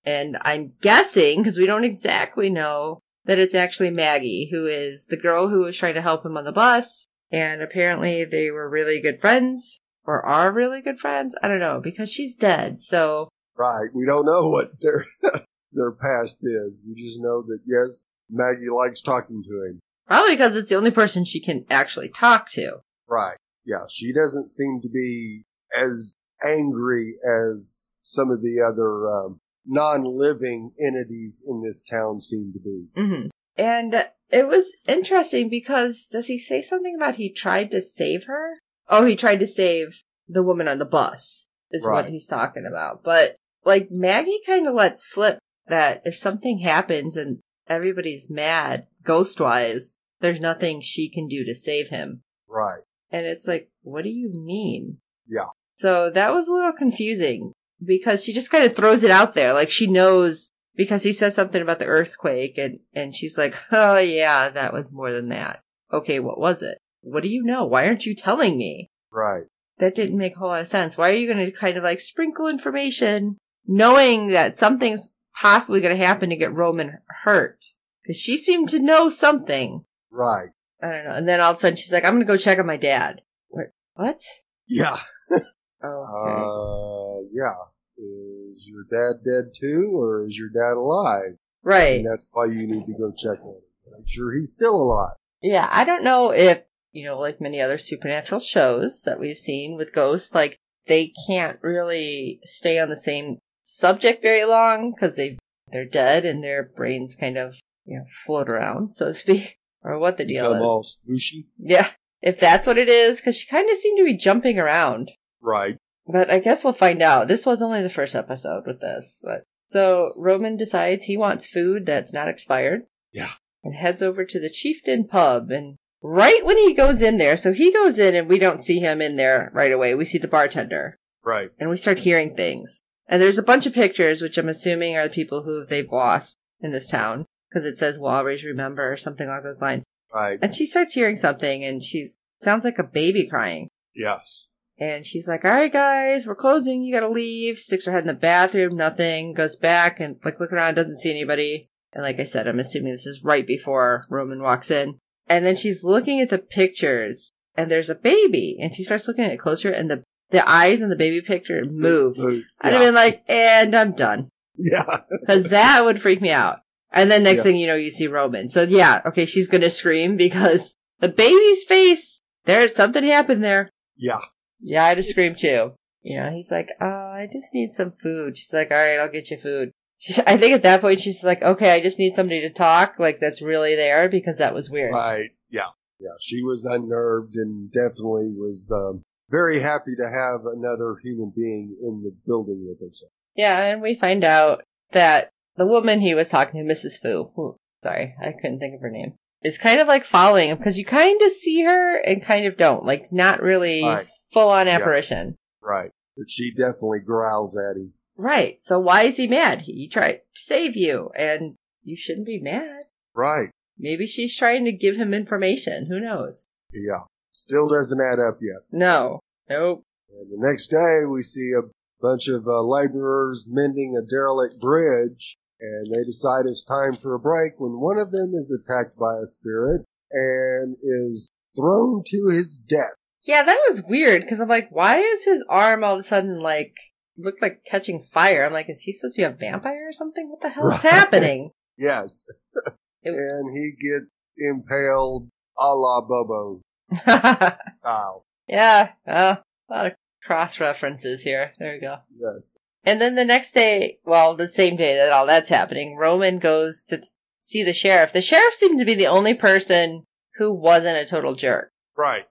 And 0.05 0.37
I'm 0.41 0.69
guessing, 0.81 1.39
because 1.43 1.57
we 1.57 1.65
don't 1.67 1.83
exactly 1.83 2.49
know, 2.49 2.99
that 3.25 3.37
it's 3.39 3.53
actually 3.53 3.91
Maggie, 3.91 4.47
who 4.51 4.65
is 4.65 5.05
the 5.05 5.17
girl 5.17 5.47
who 5.47 5.59
was 5.59 5.77
trying 5.77 5.93
to 5.93 6.01
help 6.01 6.25
him 6.25 6.37
on 6.37 6.43
the 6.45 6.51
bus. 6.51 7.05
And 7.31 7.61
apparently 7.61 8.25
they 8.25 8.49
were 8.51 8.69
really 8.69 8.99
good 9.01 9.21
friends, 9.21 9.79
or 10.05 10.25
are 10.25 10.51
really 10.51 10.81
good 10.81 10.99
friends. 10.99 11.35
I 11.41 11.47
don't 11.47 11.59
know, 11.59 11.79
because 11.83 12.09
she's 12.11 12.35
dead. 12.35 12.81
So, 12.81 13.29
Right. 13.57 13.89
We 13.93 14.05
don't 14.05 14.25
know 14.25 14.49
what 14.49 14.71
their 14.81 15.05
their 15.71 15.91
past 15.91 16.39
is. 16.41 16.83
We 16.87 16.95
just 16.95 17.19
know 17.21 17.43
that 17.43 17.59
yes, 17.67 18.03
Maggie 18.29 18.69
likes 18.69 19.01
talking 19.01 19.43
to 19.43 19.49
him. 19.65 19.79
probably 20.07 20.35
because 20.35 20.55
it's 20.55 20.69
the 20.69 20.75
only 20.75 20.91
person 20.91 21.25
she 21.25 21.41
can 21.41 21.65
actually 21.69 22.09
talk 22.09 22.49
to. 22.51 22.77
Right. 23.07 23.37
Yeah. 23.65 23.83
She 23.89 24.13
doesn't 24.13 24.49
seem 24.49 24.79
to 24.81 24.89
be 24.89 25.43
as 25.77 26.15
angry 26.43 27.15
as 27.23 27.91
some 28.03 28.31
of 28.31 28.41
the 28.41 28.61
other 28.61 29.09
um, 29.09 29.39
non-living 29.65 30.71
entities 30.79 31.43
in 31.47 31.61
this 31.61 31.83
town 31.83 32.19
seem 32.19 32.53
to 32.53 32.59
be. 32.59 32.85
hmm 32.95 33.27
And 33.57 33.93
it 34.29 34.47
was 34.47 34.65
interesting 34.87 35.49
because 35.49 36.07
does 36.07 36.27
he 36.27 36.39
say 36.39 36.61
something 36.61 36.95
about 36.95 37.15
he 37.15 37.33
tried 37.33 37.71
to 37.71 37.81
save 37.81 38.25
her? 38.25 38.53
Oh, 38.89 39.05
he 39.05 39.15
tried 39.15 39.39
to 39.39 39.47
save 39.47 40.01
the 40.27 40.43
woman 40.43 40.67
on 40.67 40.79
the 40.79 40.85
bus 40.85 41.47
is 41.71 41.85
what 41.85 42.05
he's 42.09 42.27
talking 42.27 42.65
about. 42.65 43.03
But 43.03 43.35
like 43.63 43.87
Maggie 43.91 44.41
kind 44.45 44.67
of 44.67 44.73
lets 44.73 45.09
slip 45.09 45.39
that 45.67 46.01
if 46.05 46.17
something 46.17 46.59
happens 46.59 47.17
and 47.17 47.39
everybody's 47.67 48.29
mad, 48.29 48.87
ghost 49.03 49.39
wise, 49.39 49.97
there's 50.19 50.39
nothing 50.39 50.81
she 50.81 51.09
can 51.09 51.27
do 51.27 51.45
to 51.45 51.55
save 51.55 51.87
him. 51.89 52.21
Right. 52.47 52.81
And 53.11 53.25
it's 53.25 53.47
like, 53.47 53.69
what 53.83 54.03
do 54.03 54.09
you 54.09 54.31
mean? 54.33 54.97
Yeah. 55.27 55.47
So 55.81 56.11
that 56.11 56.31
was 56.31 56.47
a 56.47 56.53
little 56.53 56.73
confusing 56.73 57.53
because 57.83 58.23
she 58.23 58.33
just 58.33 58.51
kind 58.51 58.65
of 58.65 58.75
throws 58.75 59.03
it 59.03 59.09
out 59.09 59.33
there. 59.33 59.53
Like 59.53 59.71
she 59.71 59.87
knows 59.87 60.51
because 60.75 61.01
he 61.01 61.11
says 61.11 61.33
something 61.33 61.59
about 61.59 61.79
the 61.79 61.87
earthquake 61.87 62.59
and, 62.59 62.79
and 62.93 63.15
she's 63.15 63.35
like, 63.35 63.55
oh 63.71 63.97
yeah, 63.97 64.49
that 64.49 64.73
was 64.73 64.91
more 64.91 65.11
than 65.11 65.29
that. 65.29 65.61
Okay, 65.91 66.19
what 66.19 66.39
was 66.39 66.61
it? 66.61 66.77
What 67.01 67.23
do 67.23 67.29
you 67.29 67.43
know? 67.43 67.65
Why 67.65 67.87
aren't 67.87 68.05
you 68.05 68.13
telling 68.13 68.59
me? 68.59 68.91
Right. 69.11 69.45
That 69.79 69.95
didn't 69.95 70.19
make 70.19 70.35
a 70.35 70.39
whole 70.39 70.49
lot 70.49 70.61
of 70.61 70.67
sense. 70.67 70.95
Why 70.95 71.09
are 71.09 71.15
you 71.15 71.33
going 71.33 71.43
to 71.43 71.51
kind 71.51 71.77
of 71.77 71.83
like 71.83 71.99
sprinkle 71.99 72.47
information 72.47 73.37
knowing 73.65 74.27
that 74.27 74.59
something's 74.59 75.11
possibly 75.35 75.81
going 75.81 75.97
to 75.97 76.05
happen 76.05 76.29
to 76.29 76.35
get 76.35 76.53
Roman 76.53 76.99
hurt? 77.23 77.65
Because 78.03 78.17
she 78.17 78.37
seemed 78.37 78.69
to 78.69 78.79
know 78.79 79.09
something. 79.09 79.83
Right. 80.11 80.49
I 80.79 80.91
don't 80.91 81.05
know. 81.05 81.15
And 81.15 81.27
then 81.27 81.41
all 81.41 81.53
of 81.53 81.57
a 81.57 81.59
sudden 81.59 81.77
she's 81.77 81.91
like, 81.91 82.05
I'm 82.05 82.13
going 82.13 82.27
to 82.27 82.31
go 82.31 82.37
check 82.37 82.59
on 82.59 82.67
my 82.67 82.77
dad. 82.77 83.21
What? 83.49 83.71
What? 83.95 84.21
Yeah. 84.67 84.99
Okay. 85.83 86.43
Uh, 86.43 87.27
yeah. 87.33 87.55
Is 87.97 88.65
your 88.67 88.83
dad 88.89 89.23
dead 89.23 89.53
too, 89.55 89.91
or 89.93 90.25
is 90.25 90.35
your 90.35 90.49
dad 90.49 90.77
alive? 90.77 91.37
right. 91.63 91.99
And 91.99 92.09
that's 92.09 92.25
why 92.31 92.45
you 92.45 92.67
need 92.67 92.85
to 92.85 92.93
go 92.93 93.11
check 93.11 93.43
on 93.43 93.55
him. 93.55 93.61
Make 93.97 94.07
sure 94.07 94.33
he's 94.33 94.51
still 94.51 94.75
alive. 94.75 95.15
Yeah, 95.41 95.67
I 95.69 95.83
don't 95.83 96.03
know 96.03 96.31
if, 96.31 96.61
you 96.91 97.05
know, 97.05 97.19
like 97.19 97.41
many 97.41 97.61
other 97.61 97.77
supernatural 97.77 98.39
shows 98.39 99.03
that 99.03 99.19
we've 99.19 99.37
seen 99.37 99.75
with 99.77 99.93
ghosts, 99.93 100.33
like 100.33 100.57
they 100.87 101.13
can't 101.27 101.59
really 101.61 102.39
stay 102.43 102.79
on 102.79 102.89
the 102.89 102.97
same 102.97 103.37
subject 103.63 104.21
very 104.21 104.45
long 104.45 104.91
because 104.91 105.15
they 105.15 105.37
they're 105.71 105.85
dead 105.85 106.25
and 106.25 106.43
their 106.43 106.63
brains 106.63 107.15
kind 107.15 107.37
of, 107.37 107.55
you 107.85 107.97
know, 107.97 108.05
float 108.25 108.49
around, 108.49 108.93
so 108.93 109.07
to 109.07 109.13
speak, 109.13 109.57
or 109.83 109.99
what 109.99 110.17
the 110.17 110.25
deal 110.25 110.43
Become 110.43 110.57
is. 110.57 110.63
all 110.63 110.83
swooshy. 110.83 111.45
Yeah, 111.57 111.89
if 112.21 112.39
that's 112.39 112.67
what 112.67 112.77
it 112.77 112.89
is, 112.89 113.17
because 113.17 113.35
she 113.35 113.47
kind 113.47 113.69
of 113.69 113.77
seemed 113.77 113.97
to 113.99 114.05
be 114.05 114.17
jumping 114.17 114.59
around. 114.59 115.11
Right. 115.41 115.77
But 116.07 116.29
I 116.29 116.39
guess 116.39 116.63
we'll 116.63 116.73
find 116.73 117.01
out. 117.01 117.27
This 117.27 117.45
was 117.45 117.61
only 117.61 117.81
the 117.83 117.89
first 117.89 118.15
episode 118.15 118.65
with 118.65 118.79
this, 118.81 119.19
but 119.23 119.43
so 119.67 120.13
Roman 120.15 120.57
decides 120.57 121.03
he 121.05 121.17
wants 121.17 121.47
food 121.47 121.85
that's 121.85 122.13
not 122.13 122.27
expired. 122.27 122.83
Yeah. 123.11 123.31
And 123.63 123.73
heads 123.75 124.01
over 124.01 124.25
to 124.25 124.39
the 124.39 124.49
Chieftain 124.49 125.07
pub 125.07 125.51
and 125.51 125.75
right 126.01 126.43
when 126.43 126.57
he 126.57 126.73
goes 126.73 127.01
in 127.01 127.17
there, 127.17 127.37
so 127.37 127.53
he 127.53 127.71
goes 127.71 127.99
in 127.99 128.15
and 128.15 128.27
we 128.27 128.39
don't 128.39 128.63
see 128.63 128.79
him 128.79 129.01
in 129.01 129.15
there 129.15 129.51
right 129.53 129.71
away. 129.71 129.93
We 129.95 130.05
see 130.05 130.17
the 130.17 130.27
bartender 130.27 130.95
Right. 131.23 131.51
and 131.59 131.69
we 131.69 131.77
start 131.77 131.99
hearing 131.99 132.35
things. 132.35 132.81
And 133.07 133.21
there's 133.21 133.37
a 133.37 133.43
bunch 133.43 133.65
of 133.65 133.73
pictures 133.73 134.21
which 134.21 134.37
I'm 134.37 134.49
assuming 134.49 134.97
are 134.97 135.03
the 135.07 135.13
people 135.13 135.43
who 135.43 135.65
they've 135.65 135.91
lost 135.91 136.37
in 136.61 136.71
this 136.71 136.87
town 136.87 137.25
because 137.49 137.65
it 137.65 137.77
says 137.77 137.99
we'll 137.99 138.11
always 138.11 138.43
remember 138.43 138.91
or 138.91 138.97
something 138.97 139.27
along 139.27 139.43
those 139.43 139.61
lines. 139.61 139.83
Right. 140.13 140.39
And 140.41 140.53
she 140.55 140.65
starts 140.65 140.93
hearing 140.93 141.17
something 141.17 141.63
and 141.63 141.83
she 141.83 142.07
sounds 142.41 142.63
like 142.65 142.79
a 142.79 142.83
baby 142.83 143.27
crying. 143.27 143.69
Yes. 143.95 144.47
And 144.81 145.05
she's 145.05 145.27
like, 145.27 145.45
all 145.45 145.51
right, 145.51 145.71
guys, 145.71 146.25
we're 146.25 146.33
closing. 146.35 146.81
You 146.81 146.91
gotta 146.93 147.07
leave. 147.07 147.59
Sticks 147.59 147.85
her 147.85 147.91
head 147.91 148.01
in 148.01 148.07
the 148.07 148.13
bathroom. 148.13 148.75
Nothing. 148.75 149.33
Goes 149.35 149.55
back 149.55 149.99
and 149.99 150.17
like 150.25 150.39
look 150.39 150.51
around. 150.51 150.73
Doesn't 150.73 150.97
see 150.97 151.11
anybody. 151.11 151.63
And 151.93 152.01
like 152.03 152.19
I 152.19 152.23
said, 152.23 152.47
I'm 152.47 152.59
assuming 152.59 152.91
this 152.91 153.05
is 153.05 153.23
right 153.23 153.45
before 153.45 154.03
Roman 154.09 154.41
walks 154.41 154.71
in. 154.71 154.97
And 155.27 155.45
then 155.45 155.55
she's 155.55 155.83
looking 155.83 156.19
at 156.19 156.29
the 156.29 156.39
pictures 156.39 157.31
and 157.55 157.69
there's 157.69 157.91
a 157.91 157.95
baby 157.95 158.57
and 158.59 158.73
she 158.75 158.83
starts 158.83 159.07
looking 159.07 159.23
at 159.23 159.31
it 159.31 159.39
closer 159.39 159.69
and 159.69 159.89
the, 159.91 160.03
the 160.29 160.49
eyes 160.49 160.81
in 160.81 160.89
the 160.89 160.95
baby 160.95 161.21
picture 161.21 161.61
moves. 161.69 162.19
Uh, 162.19 162.37
I'd 162.61 162.73
have 162.73 162.81
been 162.81 162.95
like, 162.95 163.23
and 163.29 163.75
I'm 163.75 163.91
done. 163.91 164.29
yeah. 164.57 165.01
Cause 165.27 165.43
that 165.49 165.85
would 165.85 166.01
freak 166.01 166.21
me 166.21 166.31
out. 166.31 166.59
And 166.91 167.11
then 167.11 167.21
next 167.23 167.37
Yeah. 167.39 167.43
thing 167.43 167.55
you 167.57 167.67
know, 167.67 167.75
you 167.75 167.91
see 167.91 168.07
Roman. 168.07 168.49
So 168.49 168.63
yeah, 168.63 169.01
okay, 169.05 169.25
she's 169.27 169.47
gonna 169.47 169.69
scream 169.69 170.17
because 170.17 170.73
the 170.99 171.09
baby's 171.09 171.63
face, 171.65 172.19
there's 172.45 172.75
something 172.75 173.03
happened 173.03 173.43
there. 173.43 173.69
Yeah. 173.95 174.21
Yeah, 174.61 174.85
I'd 174.85 174.97
have 174.97 175.05
screamed 175.05 175.39
too. 175.39 175.73
You 176.01 176.19
know, 176.19 176.31
he's 176.31 176.49
like, 176.49 176.69
oh, 176.81 176.87
I 176.87 177.27
just 177.31 177.53
need 177.53 177.71
some 177.71 177.91
food. 177.91 178.37
She's 178.37 178.53
like, 178.53 178.71
all 178.71 178.77
right, 178.77 178.99
I'll 178.99 179.11
get 179.11 179.29
you 179.29 179.37
food. 179.37 179.71
She, 179.99 180.19
I 180.25 180.37
think 180.37 180.53
at 180.53 180.63
that 180.63 180.81
point 180.81 181.01
she's 181.01 181.23
like, 181.23 181.43
okay, 181.43 181.71
I 181.71 181.79
just 181.79 181.99
need 181.99 182.15
somebody 182.15 182.41
to 182.41 182.49
talk, 182.49 182.95
like 182.97 183.19
that's 183.19 183.41
really 183.41 183.75
there 183.75 184.09
because 184.09 184.37
that 184.37 184.53
was 184.53 184.69
weird. 184.69 184.93
Right. 184.93 185.29
Yeah. 185.49 185.69
Yeah, 185.99 186.15
she 186.19 186.41
was 186.41 186.65
unnerved 186.65 187.35
and 187.35 187.71
definitely 187.71 188.33
was 188.35 188.71
um, 188.73 189.03
very 189.29 189.59
happy 189.59 189.95
to 189.95 190.09
have 190.09 190.47
another 190.47 190.95
human 191.03 191.31
being 191.35 191.77
in 191.83 192.01
the 192.01 192.11
building 192.25 192.65
with 192.67 192.79
herself. 192.79 193.11
Yeah, 193.35 193.57
and 193.65 193.81
we 193.81 193.93
find 193.93 194.23
out 194.23 194.63
that 194.91 195.29
the 195.55 195.67
woman 195.67 196.01
he 196.01 196.15
was 196.15 196.29
talking 196.29 196.65
to, 196.65 196.73
Mrs. 196.73 196.99
Fu, 196.99 197.31
who, 197.35 197.55
sorry, 197.83 198.15
I 198.19 198.31
couldn't 198.31 198.59
think 198.59 198.73
of 198.73 198.81
her 198.81 198.89
name, 198.89 199.13
is 199.43 199.59
kind 199.59 199.79
of 199.79 199.87
like 199.87 200.05
following 200.05 200.49
him 200.49 200.57
because 200.57 200.77
you 200.79 200.85
kind 200.85 201.21
of 201.21 201.31
see 201.31 201.61
her 201.61 201.97
and 201.97 202.23
kind 202.23 202.47
of 202.47 202.57
don't. 202.57 202.83
Like, 202.83 203.11
not 203.11 203.41
really 203.41 203.83
Right. 203.83 204.07
Full 204.33 204.49
on 204.49 204.67
Yeah. 204.67 204.75
apparition. 204.77 205.35
Right. 205.61 205.91
But 206.17 206.29
she 206.29 206.51
definitely 206.53 206.99
growls 206.99 207.57
at 207.57 207.77
him. 207.77 207.93
Right. 208.17 208.61
So 208.63 208.79
why 208.79 209.03
is 209.03 209.17
he 209.17 209.27
mad? 209.27 209.61
He 209.61 209.87
tried 209.87 210.13
to 210.13 210.21
save 210.35 210.75
you, 210.75 211.09
and 211.15 211.55
you 211.83 211.95
shouldn't 211.95 212.27
be 212.27 212.39
mad. 212.39 212.83
Right. 213.15 213.49
Maybe 213.77 214.05
she's 214.07 214.35
trying 214.37 214.65
to 214.65 214.71
give 214.71 214.95
him 214.95 215.13
information. 215.13 215.85
Who 215.87 215.99
knows? 215.99 216.47
Yeah. 216.73 217.03
Still 217.31 217.67
doesn't 217.67 217.99
add 218.01 218.19
up 218.19 218.37
yet. 218.41 218.61
No. 218.71 219.19
Nope. 219.49 219.83
And 220.09 220.29
the 220.31 220.47
next 220.47 220.67
day 220.67 221.05
we 221.09 221.23
see 221.23 221.51
a 221.57 221.67
bunch 222.01 222.27
of 222.27 222.45
uh, 222.47 222.61
laborers 222.61 223.45
mending 223.47 223.95
a 223.97 224.05
derelict 224.07 224.59
bridge 224.59 225.37
and 225.59 225.87
they 225.93 226.03
decide 226.03 226.45
it's 226.45 226.65
time 226.65 226.95
for 226.95 227.13
a 227.13 227.19
break 227.19 227.53
when 227.59 227.79
one 227.79 227.97
of 227.97 228.11
them 228.11 228.33
is 228.35 228.51
attacked 228.51 228.97
by 228.97 229.15
a 229.21 229.25
spirit 229.27 229.81
and 230.11 230.75
is 230.83 231.31
thrown 231.55 232.03
to 232.05 232.29
his 232.35 232.57
death. 232.57 232.95
Yeah, 233.23 233.43
that 233.43 233.59
was 233.69 233.83
weird 233.83 234.21
because 234.23 234.39
I'm 234.39 234.49
like, 234.49 234.69
why 234.71 234.97
is 234.99 235.23
his 235.23 235.43
arm 235.47 235.83
all 235.83 235.93
of 235.93 235.99
a 235.99 236.03
sudden 236.03 236.39
like 236.39 236.75
looked 237.17 237.41
like 237.41 237.63
catching 237.65 238.01
fire? 238.01 238.45
I'm 238.45 238.53
like, 238.53 238.69
is 238.69 238.81
he 238.81 238.91
supposed 238.93 239.15
to 239.15 239.19
be 239.21 239.23
a 239.25 239.29
vampire 239.29 239.87
or 239.89 239.93
something? 239.93 240.29
What 240.29 240.41
the 240.41 240.49
hell 240.49 240.69
is 240.71 240.81
happening? 240.81 241.51
Yes. 241.77 242.25
It- 243.03 243.15
and 243.15 243.57
he 243.57 243.71
gets 243.71 244.11
impaled 244.37 245.27
a 245.57 245.75
la 245.75 246.01
Bobo 246.01 246.61
yeah, 246.91 247.55
style. 247.79 248.25
uh, 248.47 248.91
a 249.07 249.43
lot 249.73 249.85
of 249.87 249.93
cross 250.23 250.59
references 250.59 251.23
here. 251.23 251.51
There 251.57 251.73
we 251.73 251.79
go. 251.79 251.95
Yes. 252.09 252.57
And 252.83 253.01
then 253.01 253.15
the 253.15 253.25
next 253.25 253.53
day, 253.53 253.97
well, 254.05 254.35
the 254.35 254.47
same 254.47 254.75
day 254.75 254.95
that 254.97 255.11
all 255.11 255.25
that's 255.25 255.49
happening, 255.49 255.95
Roman 255.95 256.37
goes 256.39 256.85
to 256.89 257.01
see 257.39 257.63
the 257.63 257.73
sheriff. 257.73 258.13
The 258.13 258.21
sheriff 258.21 258.53
seemed 258.55 258.79
to 258.79 258.85
be 258.85 258.93
the 258.95 259.07
only 259.07 259.33
person 259.33 260.03
who 260.35 260.53
wasn't 260.53 260.97
a 260.97 261.05
total 261.05 261.33
jerk. 261.35 261.71
Right. 261.97 262.25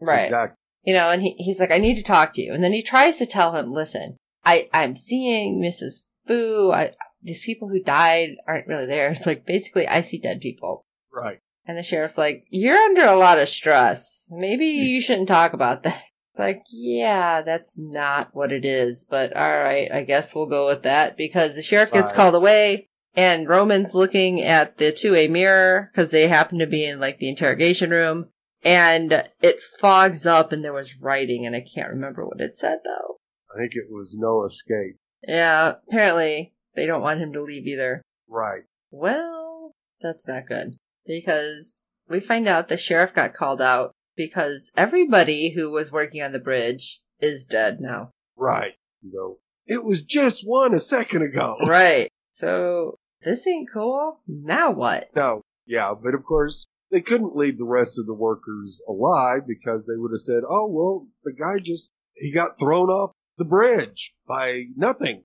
Right. 0.00 0.24
Exactly. 0.24 0.56
you 0.84 0.94
know, 0.94 1.10
and 1.10 1.20
he, 1.22 1.34
he's 1.38 1.60
like, 1.60 1.72
I 1.72 1.78
need 1.78 1.96
to 1.96 2.02
talk 2.02 2.34
to 2.34 2.42
you. 2.42 2.52
And 2.54 2.62
then 2.62 2.72
he 2.72 2.82
tries 2.82 3.16
to 3.18 3.26
tell 3.26 3.54
him, 3.54 3.72
listen, 3.72 4.16
I, 4.44 4.68
I'm 4.72 4.96
seeing 4.96 5.60
Mrs. 5.60 6.00
Fu. 6.26 6.70
I, 6.72 6.92
these 7.22 7.44
people 7.44 7.68
who 7.68 7.82
died 7.82 8.36
aren't 8.46 8.66
really 8.68 8.86
there. 8.86 9.10
It's 9.12 9.26
like, 9.26 9.44
basically, 9.46 9.86
I 9.88 10.00
see 10.02 10.18
dead 10.18 10.40
people. 10.40 10.84
Right. 11.12 11.38
And 11.66 11.76
the 11.76 11.82
sheriff's 11.82 12.16
like, 12.18 12.44
you're 12.48 12.76
under 12.78 13.04
a 13.06 13.16
lot 13.16 13.38
of 13.38 13.48
stress. 13.48 14.24
Maybe 14.30 14.66
you 14.66 15.00
shouldn't 15.00 15.28
talk 15.28 15.52
about 15.52 15.82
that. 15.84 16.02
It's 16.30 16.38
like, 16.40 16.62
yeah, 16.70 17.42
that's 17.42 17.74
not 17.76 18.28
what 18.32 18.52
it 18.52 18.64
is, 18.64 19.04
but 19.10 19.34
alright, 19.36 19.90
I 19.90 20.04
guess 20.04 20.32
we'll 20.34 20.46
go 20.46 20.68
with 20.68 20.84
that 20.84 21.16
because 21.16 21.56
the 21.56 21.62
sheriff 21.64 21.90
gets 21.90 22.12
Right. 22.12 22.14
called 22.14 22.36
away 22.36 22.88
and 23.16 23.48
Roman's 23.48 23.92
looking 23.92 24.42
at 24.42 24.76
the 24.78 24.92
two-way 24.92 25.26
mirror 25.26 25.90
because 25.90 26.12
they 26.12 26.28
happen 26.28 26.60
to 26.60 26.66
be 26.68 26.84
in 26.84 27.00
like 27.00 27.18
the 27.18 27.28
interrogation 27.28 27.90
room 27.90 28.30
and 28.62 29.12
it 29.40 29.62
fogs 29.78 30.26
up 30.26 30.52
and 30.52 30.64
there 30.64 30.72
was 30.72 31.00
writing 31.00 31.46
and 31.46 31.54
I 31.54 31.64
can't 31.74 31.94
remember 31.94 32.26
what 32.26 32.40
it 32.40 32.56
said 32.56 32.78
though. 32.84 33.16
I 33.54 33.58
think 33.58 33.74
it 33.74 33.90
was 33.90 34.16
no 34.18 34.44
escape. 34.44 34.96
Yeah, 35.26 35.74
apparently 35.88 36.52
they 36.74 36.86
don't 36.86 37.02
want 37.02 37.20
him 37.20 37.32
to 37.32 37.42
leave 37.42 37.66
either. 37.66 38.02
Right. 38.28 38.62
Well, 38.90 39.72
that's 40.00 40.26
not 40.28 40.46
good 40.46 40.76
because 41.06 41.80
we 42.08 42.20
find 42.20 42.48
out 42.48 42.68
the 42.68 42.76
sheriff 42.76 43.14
got 43.14 43.34
called 43.34 43.60
out 43.60 43.92
because 44.16 44.70
everybody 44.76 45.50
who 45.50 45.70
was 45.70 45.92
working 45.92 46.22
on 46.22 46.32
the 46.32 46.38
bridge 46.38 47.00
is 47.20 47.46
dead 47.46 47.78
now. 47.80 48.10
Right. 48.36 48.74
You 49.02 49.12
know, 49.12 49.36
it 49.66 49.84
was 49.84 50.02
just 50.02 50.42
one 50.46 50.74
a 50.74 50.80
second 50.80 51.22
ago. 51.22 51.56
right. 51.66 52.08
So 52.32 52.96
this 53.22 53.46
ain't 53.46 53.70
cool. 53.72 54.20
Now 54.26 54.72
what? 54.72 55.08
No. 55.14 55.42
Yeah. 55.66 55.94
But 56.00 56.14
of 56.14 56.24
course, 56.24 56.66
they 56.90 57.00
couldn't 57.00 57.36
leave 57.36 57.58
the 57.58 57.64
rest 57.64 57.98
of 57.98 58.06
the 58.06 58.14
workers 58.14 58.82
alive 58.88 59.42
because 59.46 59.86
they 59.86 59.96
would 59.96 60.12
have 60.12 60.20
said, 60.20 60.42
oh, 60.48 60.66
well, 60.68 61.06
the 61.24 61.32
guy 61.32 61.58
just, 61.62 61.92
he 62.14 62.32
got 62.32 62.58
thrown 62.58 62.88
off 62.88 63.12
the 63.36 63.44
bridge 63.44 64.14
by 64.26 64.64
nothing. 64.76 65.24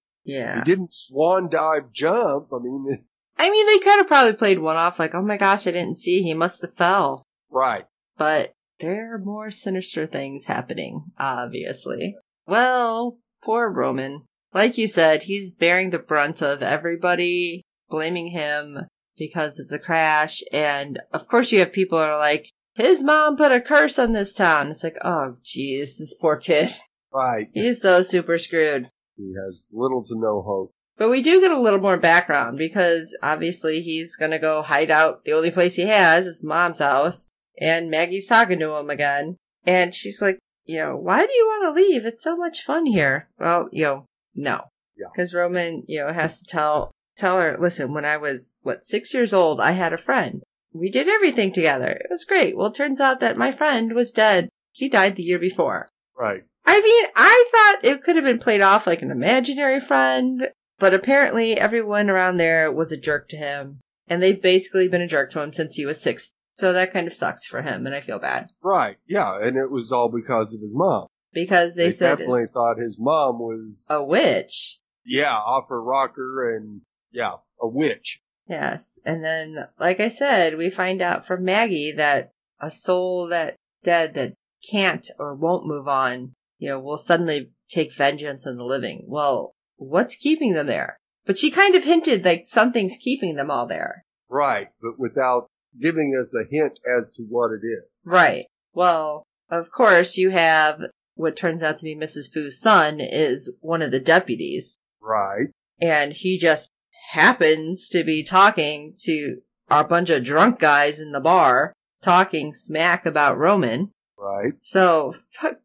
He 0.57 0.61
didn't 0.63 0.93
swan 0.93 1.49
dive 1.49 1.91
jump. 1.91 2.47
I 2.53 2.59
mean, 2.59 3.05
I 3.37 3.49
mean, 3.49 3.65
they 3.65 3.79
could 3.79 3.97
have 3.97 4.07
probably 4.07 4.33
played 4.33 4.59
one 4.59 4.75
off 4.77 4.99
like, 4.99 5.15
oh 5.15 5.21
my 5.21 5.37
gosh, 5.37 5.67
I 5.67 5.71
didn't 5.71 5.97
see. 5.97 6.21
He 6.21 6.33
must 6.33 6.61
have 6.61 6.75
fell. 6.75 7.25
right. 7.49 7.85
But 8.17 8.53
there 8.79 9.15
are 9.15 9.19
more 9.19 9.49
sinister 9.49 10.05
things 10.05 10.45
happening, 10.45 11.03
obviously. 11.17 12.15
Well, 12.47 13.17
poor 13.43 13.69
Roman. 13.69 14.23
Like 14.53 14.77
you 14.77 14.87
said, 14.87 15.23
he's 15.23 15.53
bearing 15.55 15.89
the 15.89 15.97
brunt 15.99 16.41
of 16.43 16.61
everybody 16.61 17.63
blaming 17.89 18.27
him 18.27 18.77
because 19.17 19.59
of 19.59 19.67
the 19.67 19.79
crash. 19.79 20.41
And 20.51 20.99
of 21.11 21.27
course, 21.27 21.51
you 21.51 21.59
have 21.59 21.71
people 21.71 21.97
are 21.97 22.17
like, 22.17 22.49
his 22.75 23.03
mom 23.03 23.37
put 23.37 23.51
a 23.51 23.61
curse 23.61 23.99
on 23.99 24.13
this 24.13 24.33
town. 24.33 24.71
It's 24.71 24.83
like, 24.83 24.97
oh, 25.03 25.37
jeez, 25.43 25.97
this 25.97 26.13
poor 26.19 26.37
kid. 26.37 26.71
Right. 27.13 27.47
He's 27.53 27.81
so 27.81 28.01
super 28.01 28.37
screwed. 28.37 28.89
He 29.15 29.33
has 29.45 29.67
little 29.71 30.03
to 30.03 30.15
no 30.15 30.41
hope. 30.41 30.73
But 30.97 31.09
we 31.09 31.21
do 31.21 31.41
get 31.41 31.51
a 31.51 31.59
little 31.59 31.79
more 31.79 31.97
background 31.97 32.57
because 32.57 33.15
obviously 33.21 33.81
he's 33.81 34.15
gonna 34.15 34.37
go 34.37 34.61
hide 34.61 34.91
out. 34.91 35.23
The 35.25 35.33
only 35.33 35.49
place 35.49 35.75
he 35.75 35.83
has 35.83 36.27
is 36.27 36.43
mom's 36.43 36.79
house. 36.79 37.29
And 37.59 37.89
Maggie's 37.89 38.27
talking 38.27 38.59
to 38.59 38.75
him 38.75 38.89
again. 38.89 39.37
And 39.65 39.93
she's 39.93 40.21
like, 40.21 40.39
you 40.65 40.77
know, 40.77 40.95
why 40.95 41.25
do 41.25 41.33
you 41.33 41.45
want 41.45 41.75
to 41.75 41.81
leave? 41.81 42.05
It's 42.05 42.23
so 42.23 42.35
much 42.35 42.63
fun 42.63 42.85
here. 42.85 43.27
Well, 43.39 43.69
you 43.71 43.83
know, 43.83 44.05
no. 44.35 44.61
Yeah. 44.97 45.07
Because 45.13 45.33
Roman, 45.33 45.83
you 45.87 45.99
know, 45.99 46.13
has 46.13 46.39
to 46.39 46.45
tell, 46.45 46.91
tell 47.23 47.39
her, 47.39 47.57
listen, 47.57 47.93
when 47.93 48.03
I 48.05 48.17
was, 48.17 48.57
what, 48.63 48.83
six 48.83 49.13
years 49.13 49.33
old, 49.33 49.61
I 49.61 49.71
had 49.71 49.93
a 49.93 49.97
friend. 49.97 50.43
We 50.73 50.89
did 50.89 51.07
everything 51.07 51.53
together. 51.53 51.87
It 51.87 52.07
was 52.09 52.25
great. 52.25 52.57
Well, 52.57 52.67
it 52.67 52.75
turns 52.75 52.99
out 52.99 53.21
that 53.21 53.37
my 53.37 53.51
friend 53.51 53.93
was 53.93 54.11
dead. 54.11 54.49
He 54.71 54.89
died 54.89 55.15
the 55.15 55.23
year 55.23 55.39
before. 55.39 55.87
Right. 56.17 56.43
I 56.65 56.81
mean, 56.81 57.05
I 57.15 57.45
thought 57.51 57.89
it 57.89 58.03
could 58.03 58.15
have 58.17 58.25
been 58.25 58.39
played 58.39 58.61
off 58.61 58.87
like 58.87 59.01
an 59.01 59.11
imaginary 59.11 59.79
friend, 59.79 60.49
but 60.79 60.93
apparently 60.93 61.57
everyone 61.57 62.09
around 62.09 62.37
there 62.37 62.71
was 62.71 62.91
a 62.91 62.97
jerk 62.97 63.29
to 63.29 63.37
him, 63.37 63.79
and 64.07 64.21
they've 64.21 64.41
basically 64.41 64.87
been 64.89 65.01
a 65.01 65.07
jerk 65.07 65.31
to 65.31 65.41
him 65.41 65.53
since 65.53 65.75
he 65.75 65.85
was 65.85 66.01
six. 66.01 66.31
So 66.55 66.73
that 66.73 66.91
kind 66.91 67.07
of 67.07 67.13
sucks 67.13 67.45
for 67.45 67.61
him, 67.61 67.85
and 67.85 67.95
I 67.95 68.01
feel 68.01 68.19
bad 68.19 68.49
Right. 68.61 68.97
Yeah. 69.07 69.39
And 69.41 69.57
it 69.57 69.71
was 69.71 69.91
all 69.91 70.09
because 70.09 70.53
of 70.53 70.61
his 70.61 70.75
mom. 70.75 71.07
because 71.33 71.75
they, 71.75 71.85
They, 71.85 71.91
said 71.91 72.17
definitely 72.17 72.47
thought 72.53 72.77
his 72.77 72.97
mom 72.99 73.39
was, 73.39 73.87
a 73.89 74.03
witch. 74.05 74.79
yeah, 75.05 75.35
off 75.35 75.69
her 75.69 75.81
rocker 75.81 76.55
and, 76.55 76.81
yeah, 77.13 77.35
a 77.61 77.67
witch. 77.67 78.19
Yes, 78.47 78.85
and 79.05 79.23
then, 79.23 79.67
like 79.79 79.99
I 79.99 80.09
said, 80.09 80.57
we 80.57 80.69
find 80.69 81.01
out 81.01 81.25
from 81.25 81.45
Maggie 81.45 81.93
that 81.93 82.31
a 82.59 82.69
soul 82.69 83.27
that 83.29 83.55
dead 83.83 84.15
that 84.15 84.33
can't 84.69 85.09
or 85.19 85.35
won't 85.35 85.65
move 85.65 85.87
on, 85.87 86.33
you 86.57 86.69
know, 86.69 86.79
will 86.79 86.97
suddenly 86.97 87.51
take 87.69 87.95
vengeance 87.95 88.45
on 88.45 88.57
the 88.57 88.63
living. 88.65 89.05
Well, 89.07 89.53
what's 89.77 90.15
keeping 90.15 90.53
them 90.53 90.67
there? 90.67 90.97
But 91.25 91.37
she 91.37 91.51
kind 91.51 91.75
of 91.75 91.83
hinted 91.83 92.25
like 92.25 92.45
something's 92.47 92.97
keeping 92.99 93.35
them 93.35 93.49
all 93.49 93.67
there. 93.67 94.03
Right. 94.29 94.69
But 94.81 94.99
without 94.99 95.47
giving 95.79 96.15
us 96.19 96.35
a 96.35 96.43
hint 96.49 96.79
as 96.85 97.11
to 97.13 97.23
what 97.23 97.51
it 97.51 97.65
is. 97.65 98.07
Right. 98.07 98.45
Well, 98.73 99.25
of 99.49 99.71
course, 99.71 100.17
you 100.17 100.29
have 100.31 100.81
what 101.15 101.37
turns 101.37 101.63
out 101.63 101.77
to 101.77 101.83
be 101.83 101.95
Mrs. 101.95 102.31
Fu's 102.33 102.59
son 102.59 102.99
is 102.99 103.51
one 103.61 103.81
of 103.81 103.91
the 103.91 103.99
deputies, 103.99 104.77
Right. 105.01 105.47
and 105.81 106.11
he 106.11 106.37
just 106.37 106.69
happens 107.13 107.89
to 107.89 108.03
be 108.03 108.23
talking 108.23 108.95
to 109.03 109.37
a 109.69 109.83
bunch 109.83 110.09
of 110.09 110.23
drunk 110.23 110.59
guys 110.59 110.99
in 110.99 111.11
the 111.11 111.19
bar, 111.21 111.73
talking 112.01 112.53
smack 112.55 113.05
about 113.05 113.37
Roman. 113.37 113.91
Right. 114.17 114.53
So, 114.63 115.13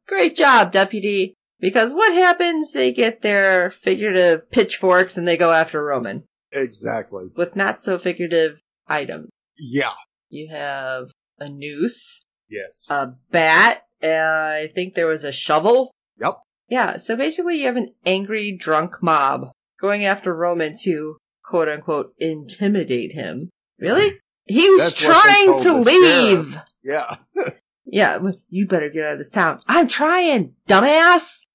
great 0.06 0.36
job, 0.36 0.72
deputy. 0.72 1.34
Because 1.58 1.90
what 1.92 2.12
happens? 2.12 2.72
They 2.72 2.92
get 2.92 3.22
their 3.22 3.70
figurative 3.70 4.50
pitchforks 4.50 5.16
and 5.16 5.26
they 5.26 5.36
go 5.38 5.50
after 5.50 5.82
Roman 5.82 6.24
Exactly. 6.52 7.24
with 7.34 7.56
not 7.56 7.80
so 7.80 7.98
figurative 7.98 8.58
items. 8.86 9.30
Yeah. 9.58 9.94
You 10.28 10.48
have 10.50 11.08
a 11.38 11.48
noose, 11.48 12.20
Yes. 12.50 12.86
a 12.90 13.14
bat, 13.30 13.82
uh, 14.02 14.06
I 14.06 14.70
think 14.74 14.94
there 14.94 15.06
was 15.06 15.24
a 15.24 15.32
shovel. 15.32 15.90
Yep. 16.20 16.36
Yeah, 16.68 16.98
so 16.98 17.16
basically 17.16 17.58
you 17.60 17.66
have 17.66 17.76
an 17.76 17.94
angry 18.04 18.54
drunk 18.56 19.02
mob 19.02 19.48
going 19.80 20.04
after 20.04 20.34
Roman 20.34 20.76
to 20.82 21.16
quote 21.48 21.68
unquote 21.68 22.12
intimidate 22.18 23.12
him. 23.12 23.48
Really? 23.78 24.18
He 24.46 24.68
was 24.70 24.82
That's 24.82 24.96
trying 24.96 25.62
to 25.62 25.72
leave. 25.74 26.52
sheriff. 26.52 26.64
Yeah. 26.84 27.16
Yeah, 27.90 28.18
you 28.50 28.66
better 28.66 28.90
get 28.90 29.06
out 29.06 29.12
of 29.14 29.18
this 29.18 29.30
town. 29.30 29.62
I'm 29.66 29.88
trying, 29.88 30.52
dumbass. 30.68 31.46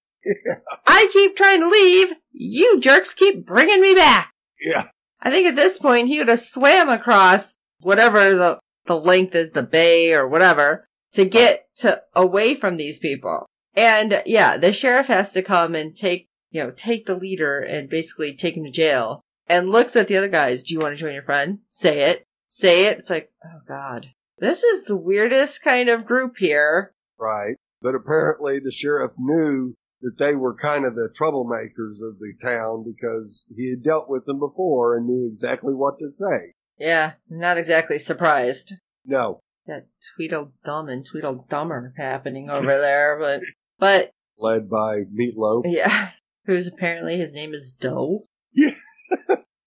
I 0.88 1.08
keep 1.14 1.36
trying 1.36 1.60
to 1.60 1.70
leave. 1.70 2.12
You 2.32 2.80
jerks 2.80 3.14
keep 3.14 3.46
bringing 3.46 3.80
me 3.80 3.94
back. 3.94 4.32
Yeah. 4.60 4.88
I 5.22 5.30
think 5.30 5.46
at 5.46 5.56
this 5.56 5.78
point 5.78 6.08
he 6.08 6.18
would 6.18 6.30
have 6.30 6.40
swam 6.40 6.90
across 6.90 7.56
whatever 7.82 8.36
the 8.36 8.60
the 8.86 8.98
length 8.98 9.36
is 9.36 9.52
the 9.52 9.62
bay 9.62 10.16
or 10.16 10.28
whatever 10.28 10.84
to 11.14 11.26
get 11.26 11.68
to 11.78 12.02
away 12.16 12.56
from 12.56 12.78
these 12.78 12.98
people. 12.98 13.46
And 13.76 14.24
yeah, 14.26 14.58
the 14.58 14.74
sheriff 14.74 15.06
has 15.08 15.34
to 15.34 15.44
come 15.44 15.76
and 15.76 15.96
take, 15.96 16.26
you 16.50 16.64
know, 16.64 16.72
take 16.72 17.06
the 17.06 17.16
leader 17.16 17.60
and 17.60 17.90
basically 17.90 18.36
take 18.36 18.58
him 18.58 18.64
to 18.66 18.72
jail 18.72 19.22
and 19.48 19.70
looks 19.70 19.96
at 19.96 20.08
the 20.08 20.18
other 20.18 20.28
guys. 20.28 20.64
Do 20.64 20.74
you 20.74 20.80
want 20.80 20.96
to 20.96 21.02
join 21.02 21.14
your 21.14 21.24
friend? 21.24 21.60
Say 21.70 22.10
it. 22.12 22.26
Say 22.48 22.86
it. 22.88 23.00
It's 23.00 23.10
like, 23.10 23.32
oh 23.46 23.60
God. 23.68 24.08
This 24.40 24.64
is 24.64 24.86
the 24.86 24.96
weirdest 24.98 25.62
kind 25.64 25.90
of 25.90 26.06
group 26.06 26.36
here. 26.38 26.94
Right. 27.20 27.56
But 27.82 27.96
apparently 27.96 28.60
the 28.60 28.72
sheriff 28.72 29.12
knew 29.18 29.74
that 30.02 30.18
they 30.18 30.36
were 30.36 30.56
kind 30.56 30.86
of 30.86 30.96
the 30.96 31.10
troublemakers 31.18 32.02
of 32.06 32.20
the 32.20 32.34
town 32.42 32.84
because 32.84 33.46
he 33.56 33.70
had 33.70 33.84
dealt 33.84 34.10
with 34.10 34.26
them 34.26 34.40
before 34.40 34.98
and 34.98 35.08
knew 35.08 35.28
exactly 35.32 35.74
what 35.74 35.98
to 36.00 36.08
say. 36.10 36.54
Yeah, 36.78 37.14
not 37.30 37.58
exactly 37.58 38.00
surprised. 38.00 38.74
No. 39.06 39.40
That 39.68 39.88
Tweedledum 40.16 40.90
and 40.90 41.08
Tweedledummer 41.08 41.92
happening 41.96 42.50
over 42.50 42.78
there, 42.80 43.18
but, 43.20 43.42
but, 43.80 44.12
Led 44.38 44.70
by 44.70 45.04
Meatloaf. 45.14 45.64
yeah, 45.66 46.10
who's 46.46 46.68
apparently 46.68 47.18
his 47.18 47.34
name 47.34 47.54
is 47.54 47.74
Doe. 47.80 48.26
Yeah. 48.52 48.76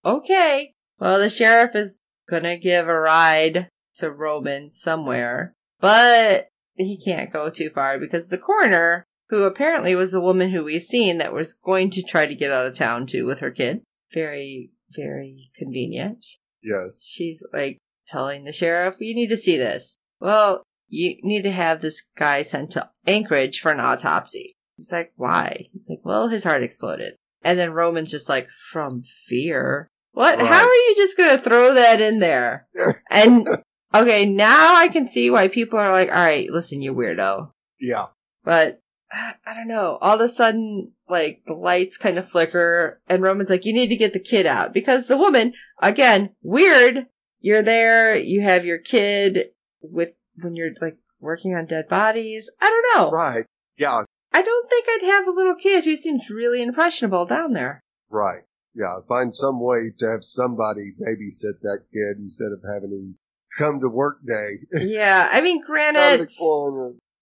Okay. 0.05 0.73
Well, 0.99 1.19
the 1.19 1.31
sheriff 1.31 1.75
is 1.75 2.01
gonna 2.29 2.59
give 2.59 2.89
a 2.89 2.95
ride 2.95 3.69
to 3.97 4.11
Roman 4.11 4.71
somewhere, 4.71 5.55
but 5.81 6.49
he 6.75 7.01
can't 7.03 7.33
go 7.33 7.51
too 7.51 7.71
far 7.71 7.99
because 7.99 8.29
the 8.29 8.39
coroner, 8.39 9.07
who 9.29 9.45
apparently 9.45 9.95
was 9.95 10.13
the 10.13 10.21
woman 10.21 10.51
who 10.51 10.65
we've 10.65 10.83
seen 10.83 11.19
that 11.19 11.33
was 11.33 11.55
going 11.65 11.91
to 11.91 12.03
try 12.03 12.27
to 12.27 12.35
get 12.35 12.53
out 12.53 12.67
of 12.67 12.77
town 12.77 13.07
too 13.07 13.27
with 13.27 13.41
her 13.41 13.51
kid, 13.51 13.83
very, 14.13 14.71
very 14.95 15.51
convenient. 15.57 16.25
Yes. 16.63 17.03
She's 17.05 17.43
like 17.53 17.79
telling 18.09 18.45
the 18.45 18.53
sheriff, 18.53 18.97
you 18.99 19.15
need 19.15 19.29
to 19.29 19.37
see 19.37 19.57
this. 19.57 19.99
Well, 20.21 20.63
you 20.89 21.17
need 21.23 21.43
to 21.43 21.53
have 21.53 21.81
this 21.81 22.03
guy 22.17 22.43
sent 22.43 22.73
to 22.73 22.89
Anchorage 23.07 23.61
for 23.61 23.73
an 23.73 23.81
autopsy. 23.81 24.55
He's 24.77 24.93
like, 24.93 25.13
why? 25.17 25.67
He's 25.73 25.89
like, 25.89 26.01
well, 26.05 26.29
his 26.29 26.45
heart 26.45 26.63
exploded. 26.63 27.17
And 27.43 27.59
then 27.59 27.73
Roman's 27.73 28.11
just 28.11 28.29
like, 28.29 28.49
from 28.51 29.03
fear. 29.27 29.89
What? 30.13 30.39
Right. 30.39 30.47
How 30.47 30.65
are 30.65 30.75
you 30.75 30.95
just 30.97 31.17
gonna 31.17 31.39
throw 31.39 31.75
that 31.75 32.01
in 32.01 32.19
there? 32.19 32.67
And 33.11 33.49
okay, 33.95 34.27
now 34.27 34.75
I 34.75 34.89
can 34.89 35.07
see 35.07 35.31
why 35.31 35.49
people 35.49 35.79
are 35.79 35.93
like, 35.93 36.09
all 36.09 36.15
right, 36.15 36.51
listen, 36.51 36.83
you 36.83 36.95
weirdo. 36.95 37.51
Yeah. 37.81 38.07
But 38.45 38.81
I 39.13 39.55
don't 39.55 39.69
know. 39.69 39.99
All 40.01 40.17
of 40.17 40.21
a 40.21 40.29
sudden, 40.29 40.93
like 41.09 41.43
the 41.47 41.55
lights 41.55 41.97
kind 41.97 42.19
of 42.19 42.29
flicker, 42.29 43.01
and 43.07 43.23
Roman's 43.23 43.51
like, 43.51 43.65
"You 43.65 43.73
need 43.73 43.89
to 43.89 43.97
get 43.97 44.13
the 44.13 44.21
kid 44.21 44.47
out," 44.47 44.73
because 44.73 45.07
the 45.07 45.17
woman, 45.17 45.53
again, 45.81 46.31
weird. 46.43 47.07
You're 47.41 47.63
there. 47.63 48.17
You 48.17 48.41
have 48.41 48.65
your 48.65 48.79
kid 48.79 49.51
with 49.81 50.11
when 50.43 50.57
you're 50.57 50.73
like 50.81 50.97
working 51.21 51.55
on 51.55 51.67
dead 51.67 51.89
bodies. 51.89 52.51
I 52.61 52.71
don't 52.71 52.99
know. 52.99 53.11
Right. 53.11 53.47
Yeah. 53.77 54.03
I 54.37 54.43
don't 54.43 54.69
think 54.69 54.87
I'd 54.87 55.07
have 55.07 55.27
a 55.27 55.31
little 55.31 55.55
kid 55.55 55.87
who 55.87 55.97
seems 55.97 56.29
really 56.29 56.63
impressionable 56.63 57.25
down 57.25 57.55
there. 57.55 57.81
Right. 58.11 58.43
Yeah. 58.75 58.97
Find 59.09 59.35
some 59.35 59.61
way 59.63 59.93
to 59.99 60.11
have 60.11 60.25
somebody 60.25 60.93
babysit 60.93 61.61
that 61.63 61.85
kid 61.91 62.19
instead 62.19 62.53
of 62.53 62.61
having 62.71 62.93
him 62.93 63.19
come 63.57 63.81
to 63.81 63.89
work 63.89 64.19
day. 64.27 64.59
Yeah, 64.87 65.27
I 65.33 65.41
mean, 65.41 65.63
granted. 65.65 66.29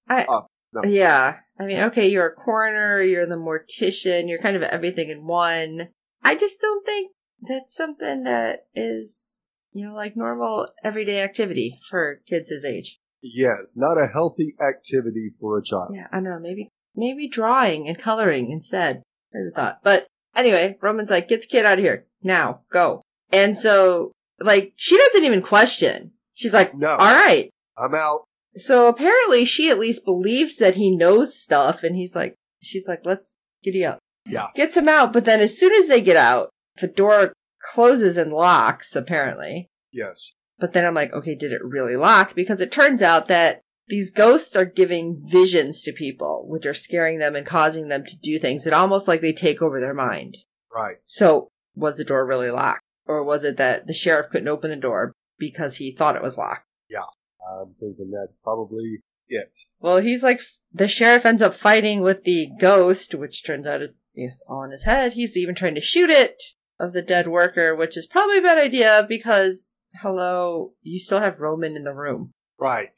I, 0.08 0.24
up. 0.24 0.48
No. 0.72 0.82
yeah, 0.88 1.36
I 1.56 1.66
mean, 1.66 1.78
okay, 1.84 2.08
you're 2.08 2.26
a 2.26 2.34
coroner, 2.34 3.00
you're 3.00 3.26
the 3.26 3.36
mortician, 3.36 4.28
you're 4.28 4.42
kind 4.42 4.56
of 4.56 4.64
everything 4.64 5.08
in 5.08 5.24
one. 5.24 5.90
I 6.20 6.34
just 6.34 6.60
don't 6.60 6.84
think 6.84 7.12
that's 7.42 7.76
something 7.76 8.24
that 8.24 8.66
is, 8.74 9.40
you 9.72 9.86
know, 9.86 9.94
like 9.94 10.16
normal 10.16 10.66
everyday 10.82 11.22
activity 11.22 11.78
for 11.88 12.22
kids 12.28 12.48
his 12.48 12.64
age. 12.64 12.98
Yes. 13.22 13.74
Not 13.76 13.98
a 13.98 14.08
healthy 14.12 14.56
activity 14.60 15.30
for 15.40 15.58
a 15.58 15.62
child. 15.62 15.92
Yeah, 15.94 16.08
I 16.10 16.16
don't 16.16 16.24
know, 16.24 16.40
maybe, 16.40 16.70
maybe 16.96 17.28
drawing 17.28 17.88
and 17.88 17.98
coloring 17.98 18.50
instead. 18.50 19.02
There's 19.32 19.48
a 19.48 19.54
thought. 19.54 19.78
But 19.82 20.06
anyway, 20.34 20.76
Roman's 20.80 21.10
like, 21.10 21.28
get 21.28 21.42
the 21.42 21.46
kid 21.46 21.64
out 21.66 21.78
of 21.78 21.84
here. 21.84 22.06
Now, 22.22 22.60
go. 22.70 23.02
And 23.32 23.58
so, 23.58 24.12
like, 24.40 24.72
she 24.76 24.96
doesn't 24.96 25.24
even 25.24 25.42
question. 25.42 26.12
She's 26.34 26.54
like, 26.54 26.74
No. 26.74 26.90
all 26.90 26.98
right. 26.98 27.50
I'm 27.76 27.94
out. 27.94 28.24
So 28.56 28.86
apparently 28.88 29.44
she 29.44 29.70
at 29.70 29.78
least 29.80 30.04
believes 30.04 30.56
that 30.58 30.76
he 30.76 30.94
knows 30.96 31.40
stuff 31.40 31.82
and 31.82 31.96
he's 31.96 32.14
like, 32.14 32.36
she's 32.62 32.86
like, 32.86 33.00
let's 33.04 33.36
get 33.64 33.72
giddy 33.72 33.84
up. 33.84 33.98
Yeah. 34.26 34.48
Gets 34.54 34.76
him 34.76 34.88
out, 34.88 35.12
but 35.12 35.24
then 35.24 35.40
as 35.40 35.58
soon 35.58 35.72
as 35.74 35.88
they 35.88 36.00
get 36.00 36.16
out, 36.16 36.50
the 36.80 36.86
door 36.86 37.32
closes 37.62 38.16
and 38.16 38.32
locks, 38.32 38.94
apparently. 38.94 39.66
Yes. 39.92 40.30
But 40.58 40.72
then 40.72 40.86
I'm 40.86 40.94
like, 40.94 41.12
okay, 41.12 41.34
did 41.34 41.52
it 41.52 41.64
really 41.64 41.96
lock? 41.96 42.34
Because 42.34 42.60
it 42.60 42.70
turns 42.70 43.02
out 43.02 43.28
that 43.28 43.60
these 43.86 44.10
ghosts 44.10 44.56
are 44.56 44.64
giving 44.64 45.22
visions 45.26 45.82
to 45.82 45.92
people, 45.92 46.46
which 46.48 46.66
are 46.66 46.74
scaring 46.74 47.18
them 47.18 47.36
and 47.36 47.46
causing 47.46 47.88
them 47.88 48.04
to 48.04 48.18
do 48.20 48.38
things. 48.38 48.66
It 48.66 48.72
almost 48.72 49.08
like 49.08 49.20
they 49.20 49.32
take 49.32 49.60
over 49.60 49.80
their 49.80 49.94
mind. 49.94 50.36
Right. 50.74 50.96
So 51.06 51.50
was 51.74 51.96
the 51.96 52.04
door 52.04 52.26
really 52.26 52.50
locked? 52.50 52.82
Or 53.06 53.22
was 53.22 53.44
it 53.44 53.58
that 53.58 53.86
the 53.86 53.92
sheriff 53.92 54.30
couldn't 54.30 54.48
open 54.48 54.70
the 54.70 54.76
door 54.76 55.12
because 55.38 55.76
he 55.76 55.92
thought 55.92 56.16
it 56.16 56.22
was 56.22 56.38
locked? 56.38 56.66
Yeah. 56.88 57.04
I'm 57.60 57.74
thinking 57.78 58.10
that's 58.10 58.32
probably 58.42 59.00
it. 59.28 59.52
Well, 59.80 59.98
he's 59.98 60.22
like, 60.22 60.40
the 60.72 60.88
sheriff 60.88 61.26
ends 61.26 61.42
up 61.42 61.54
fighting 61.54 62.00
with 62.00 62.24
the 62.24 62.48
ghost, 62.58 63.14
which 63.14 63.44
turns 63.44 63.66
out 63.66 63.82
it's, 63.82 64.42
all 64.48 64.64
in 64.64 64.72
his 64.72 64.84
head. 64.84 65.12
He's 65.12 65.36
even 65.36 65.54
trying 65.54 65.74
to 65.74 65.80
shoot 65.80 66.08
it 66.08 66.42
of 66.80 66.92
the 66.92 67.02
dead 67.02 67.28
worker, 67.28 67.74
which 67.74 67.96
is 67.96 68.06
probably 68.06 68.38
a 68.38 68.42
bad 68.42 68.58
idea 68.58 69.04
because, 69.08 69.74
hello, 70.00 70.72
you 70.82 70.98
still 70.98 71.20
have 71.20 71.40
Roman 71.40 71.76
in 71.76 71.84
the 71.84 71.92
room. 71.92 72.32
Right. 72.58 72.90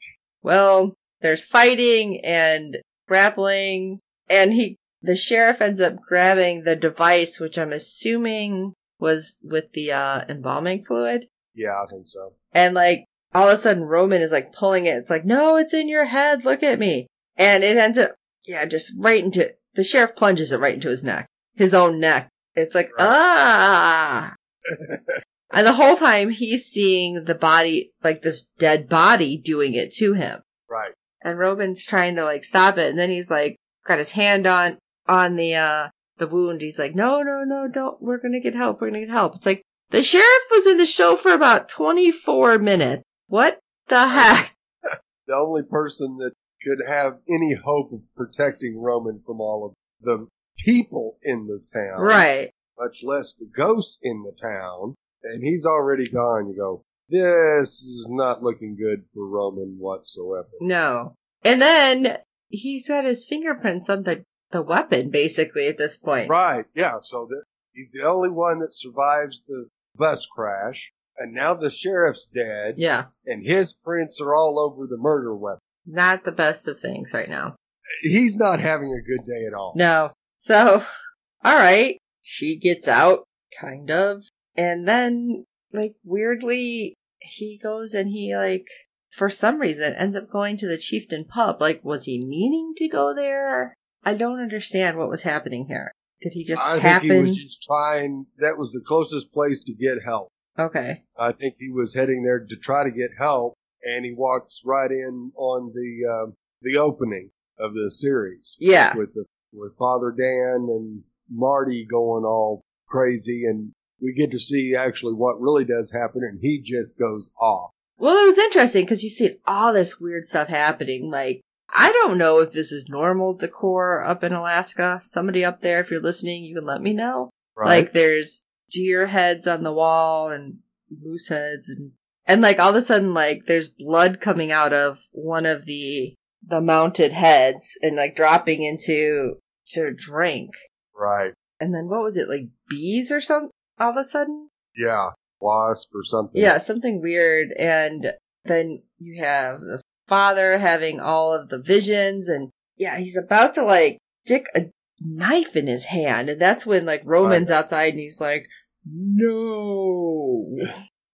Well, 0.47 0.93
there's 1.19 1.43
fighting 1.43 2.23
and 2.23 2.77
grappling, 3.05 3.99
and 4.29 4.53
he, 4.53 4.77
the 5.01 5.17
sheriff 5.17 5.59
ends 5.59 5.81
up 5.81 5.97
grabbing 6.07 6.63
the 6.63 6.77
device, 6.77 7.37
which 7.37 7.57
I'm 7.57 7.73
assuming 7.73 8.71
was 8.97 9.35
with 9.43 9.73
the, 9.73 9.91
uh, 9.91 10.23
embalming 10.29 10.85
fluid. 10.85 11.27
Yeah, 11.53 11.75
I 11.83 11.85
think 11.91 12.07
so. 12.07 12.31
And 12.53 12.75
like 12.75 13.03
all 13.35 13.49
of 13.49 13.59
a 13.59 13.61
sudden 13.61 13.83
Roman 13.83 14.21
is 14.21 14.31
like 14.31 14.53
pulling 14.53 14.85
it. 14.85 14.95
It's 14.95 15.09
like, 15.09 15.25
no, 15.25 15.57
it's 15.57 15.73
in 15.73 15.89
your 15.89 16.05
head. 16.05 16.45
Look 16.45 16.63
at 16.63 16.79
me. 16.79 17.07
And 17.35 17.61
it 17.65 17.75
ends 17.75 17.97
up, 17.97 18.11
yeah, 18.45 18.63
just 18.63 18.93
right 18.97 19.21
into, 19.21 19.53
the 19.73 19.83
sheriff 19.83 20.15
plunges 20.15 20.53
it 20.53 20.61
right 20.61 20.75
into 20.75 20.87
his 20.87 21.03
neck, 21.03 21.27
his 21.55 21.73
own 21.73 21.99
neck. 21.99 22.29
It's 22.55 22.73
like, 22.73 22.89
Right. 22.97 23.05
ah. 23.05 24.35
and 25.51 25.65
the 25.65 25.73
whole 25.73 25.95
time 25.95 26.29
he's 26.29 26.65
seeing 26.65 27.23
the 27.25 27.35
body, 27.35 27.91
like 28.03 28.21
this 28.21 28.45
dead 28.59 28.89
body 28.89 29.37
doing 29.37 29.73
it 29.73 29.93
to 29.95 30.13
him. 30.13 30.41
Right. 30.69 30.93
And 31.23 31.39
Roman's 31.39 31.85
trying 31.85 32.15
to 32.17 32.23
like 32.23 32.43
stop 32.43 32.77
it. 32.77 32.89
And 32.89 32.99
then 32.99 33.09
he's 33.09 33.29
like, 33.29 33.55
got 33.85 33.99
his 33.99 34.11
hand 34.11 34.45
on, 34.47 34.77
on 35.07 35.35
the, 35.35 35.55
uh, 35.55 35.89
the 36.17 36.27
wound. 36.27 36.61
He's 36.61 36.77
like, 36.79 36.95
no, 36.95 37.21
no, 37.21 37.43
no, 37.45 37.67
don't, 37.67 38.01
we're 38.01 38.17
gonna 38.19 38.39
get 38.41 38.55
help. 38.55 38.81
We're 38.81 38.87
gonna 38.89 39.01
get 39.05 39.09
help. 39.09 39.35
It's 39.35 39.45
like, 39.45 39.61
the 39.89 40.03
sheriff 40.03 40.43
was 40.51 40.67
in 40.67 40.77
the 40.77 40.85
show 40.85 41.15
for 41.15 41.31
about 41.31 41.69
24 41.69 42.59
minutes. 42.59 43.03
What 43.27 43.59
the 43.87 44.07
heck? 44.07 44.53
The 45.27 45.35
only 45.35 45.63
person 45.63 46.15
that 46.19 46.31
could 46.63 46.79
have 46.87 47.17
any 47.29 47.53
hope 47.53 47.91
of 47.91 47.99
protecting 48.15 48.79
Roman 48.79 49.21
from 49.25 49.41
all 49.41 49.65
of 49.65 49.73
the 50.01 50.25
people 50.57 51.17
in 51.21 51.47
the 51.47 51.61
town, 51.73 51.99
Right. 51.99 52.51
much 52.79 53.03
less 53.03 53.33
the 53.33 53.45
ghost 53.53 53.99
in 54.01 54.23
the 54.23 54.31
town, 54.41 54.95
and 55.23 55.43
he's 55.43 55.65
already 55.65 56.09
gone. 56.09 56.47
You 56.49 56.55
go, 56.57 56.83
this 57.09 57.81
is 57.81 58.07
not 58.09 58.43
looking 58.43 58.75
good 58.75 59.03
for 59.13 59.27
Roman 59.27 59.77
whatsoever. 59.79 60.49
No. 60.61 61.13
And 61.43 61.61
then 61.61 62.17
he's 62.49 62.87
got 62.87 63.05
his 63.05 63.25
fingerprints 63.25 63.89
on 63.89 64.03
the, 64.03 64.23
the 64.51 64.61
weapon 64.61 65.09
basically 65.09 65.67
at 65.67 65.77
this 65.77 65.97
point. 65.97 66.29
Right, 66.29 66.65
yeah, 66.75 66.95
so 67.01 67.27
that 67.29 67.43
he's 67.73 67.89
the 67.93 68.03
only 68.07 68.29
one 68.29 68.59
that 68.59 68.73
survives 68.73 69.43
the 69.45 69.67
bus 69.95 70.25
crash, 70.25 70.91
and 71.17 71.33
now 71.33 71.53
the 71.53 71.69
sheriff's 71.69 72.27
dead, 72.27 72.75
Yeah. 72.77 73.05
and 73.25 73.45
his 73.45 73.73
prints 73.73 74.21
are 74.21 74.35
all 74.35 74.59
over 74.59 74.87
the 74.87 74.97
murder 74.97 75.35
weapon. 75.35 75.59
Not 75.85 76.23
the 76.23 76.31
best 76.31 76.67
of 76.67 76.79
things 76.79 77.13
right 77.13 77.29
now. 77.29 77.55
He's 78.01 78.37
not 78.37 78.59
having 78.59 78.91
a 78.93 79.01
good 79.07 79.25
day 79.25 79.45
at 79.47 79.53
all. 79.53 79.73
No. 79.75 80.11
So, 80.37 80.83
alright. 81.45 81.97
She 82.21 82.59
gets 82.59 82.87
out, 82.89 83.23
kind 83.57 83.89
of. 83.89 84.23
And 84.57 84.87
then, 84.87 85.45
like, 85.71 85.95
weirdly, 86.03 86.95
he 87.19 87.59
goes 87.61 87.93
and 87.93 88.09
he, 88.09 88.35
like, 88.35 88.65
for 89.11 89.29
some 89.29 89.59
reason 89.59 89.93
ends 89.93 90.15
up 90.15 90.29
going 90.29 90.57
to 90.57 90.67
the 90.67 90.77
Chieftain 90.77 91.25
pub. 91.25 91.61
Like, 91.61 91.83
was 91.83 92.03
he 92.05 92.19
meaning 92.25 92.73
to 92.77 92.87
go 92.87 93.13
there? 93.15 93.73
I 94.03 94.13
don't 94.13 94.39
understand 94.41 94.97
what 94.97 95.09
was 95.09 95.21
happening 95.21 95.65
here. 95.67 95.91
Did 96.21 96.31
he 96.33 96.45
just 96.45 96.63
I 96.63 96.79
happen? 96.79 97.07
think 97.09 97.13
he 97.13 97.27
was 97.29 97.37
just 97.37 97.63
trying, 97.63 98.25
that 98.39 98.57
was 98.57 98.71
the 98.71 98.81
closest 98.85 99.31
place 99.31 99.63
to 99.65 99.73
get 99.73 100.01
help. 100.03 100.29
okay. 100.57 101.03
I 101.17 101.31
think 101.31 101.55
he 101.59 101.69
was 101.71 101.93
heading 101.93 102.23
there 102.23 102.39
to 102.39 102.55
try 102.57 102.83
to 102.83 102.91
get 102.91 103.11
help, 103.17 103.53
and 103.83 104.03
he 104.05 104.13
walks 104.13 104.61
right 104.65 104.89
in 104.89 105.31
on 105.35 105.71
the 105.73 106.09
uh, 106.11 106.31
the 106.63 106.77
opening 106.77 107.29
of 107.59 107.73
the 107.75 107.91
series 107.91 108.55
Yeah. 108.59 108.95
with 108.95 109.13
the 109.13 109.25
with 109.53 109.77
Father 109.77 110.11
Dan 110.17 110.67
and 110.69 111.03
Marty 111.29 111.85
going 111.85 112.23
all 112.23 112.61
crazy, 112.87 113.43
and 113.45 113.71
we 114.01 114.13
get 114.13 114.31
to 114.31 114.39
see 114.39 114.75
actually 114.75 115.13
what 115.13 115.39
really 115.39 115.65
does 115.65 115.91
happen, 115.91 116.23
and 116.23 116.39
he 116.41 116.61
just 116.61 116.97
goes 116.97 117.29
off. 117.39 117.71
Well, 117.97 118.17
it 118.17 118.27
was 118.27 118.37
interesting 118.37 118.85
because 118.85 119.03
you 119.03 119.09
see 119.09 119.37
all 119.45 119.73
this 119.73 119.99
weird 119.99 120.27
stuff 120.27 120.47
happening. 120.47 121.09
Like, 121.09 121.41
I 121.69 121.91
don't 121.91 122.17
know 122.17 122.39
if 122.39 122.51
this 122.51 122.71
is 122.71 122.87
normal 122.87 123.33
decor 123.33 124.03
up 124.03 124.23
in 124.23 124.33
Alaska. 124.33 125.01
Somebody 125.09 125.43
up 125.43 125.61
there, 125.61 125.79
if 125.79 125.89
you're 125.89 125.99
listening, 126.01 126.43
you 126.43 126.55
can 126.55 126.65
let 126.65 126.81
me 126.81 126.93
know. 126.93 127.31
Right. 127.55 127.67
Like, 127.67 127.93
there's 127.93 128.43
deer 128.69 129.07
heads 129.07 129.47
on 129.47 129.63
the 129.63 129.73
wall 129.73 130.29
and 130.29 130.59
moose 130.89 131.27
heads 131.27 131.69
and 131.69 131.91
and 132.25 132.41
like 132.41 132.59
all 132.59 132.69
of 132.69 132.75
a 132.75 132.81
sudden 132.81 133.13
like 133.13 133.43
there's 133.47 133.69
blood 133.69 134.19
coming 134.21 134.51
out 134.51 134.73
of 134.73 134.99
one 135.11 135.45
of 135.45 135.65
the 135.65 136.13
the 136.45 136.61
mounted 136.61 137.11
heads 137.11 137.77
and 137.81 137.95
like 137.95 138.15
dropping 138.15 138.63
into 138.63 139.37
to 139.69 139.93
drink. 139.93 140.51
right. 140.95 141.33
And 141.59 141.73
then 141.73 141.87
what 141.89 142.03
was 142.03 142.17
it 142.17 142.29
like 142.29 142.47
bees 142.69 143.11
or 143.11 143.19
something? 143.19 143.49
All 143.79 143.91
of 143.91 143.97
a 143.97 144.03
sudden, 144.03 144.49
Yeah. 144.75 145.11
Wasp 145.39 145.89
or 145.93 146.03
something. 146.03 146.41
yeah, 146.41 146.57
something 146.57 146.99
weird. 147.01 147.51
And 147.51 148.13
then 148.45 148.81
you 148.97 149.21
have 149.23 149.59
the 149.59 149.81
father 150.07 150.57
having 150.57 150.99
all 150.99 151.31
of 151.33 151.49
the 151.49 151.61
visions, 151.61 152.27
and 152.27 152.49
yeah, 152.75 152.97
he's 152.97 153.17
about 153.17 153.53
to 153.55 153.63
like 153.63 153.99
stick 154.25 154.47
a 154.55 154.71
knife 154.99 155.55
in 155.55 155.67
his 155.67 155.85
hand, 155.85 156.29
and 156.29 156.41
that's 156.41 156.65
when 156.65 156.85
like 156.85 157.03
Roman's 157.05 157.51
outside, 157.51 157.93
and 157.93 157.99
he's 157.99 158.19
like, 158.19 158.47
"No." 158.85 160.47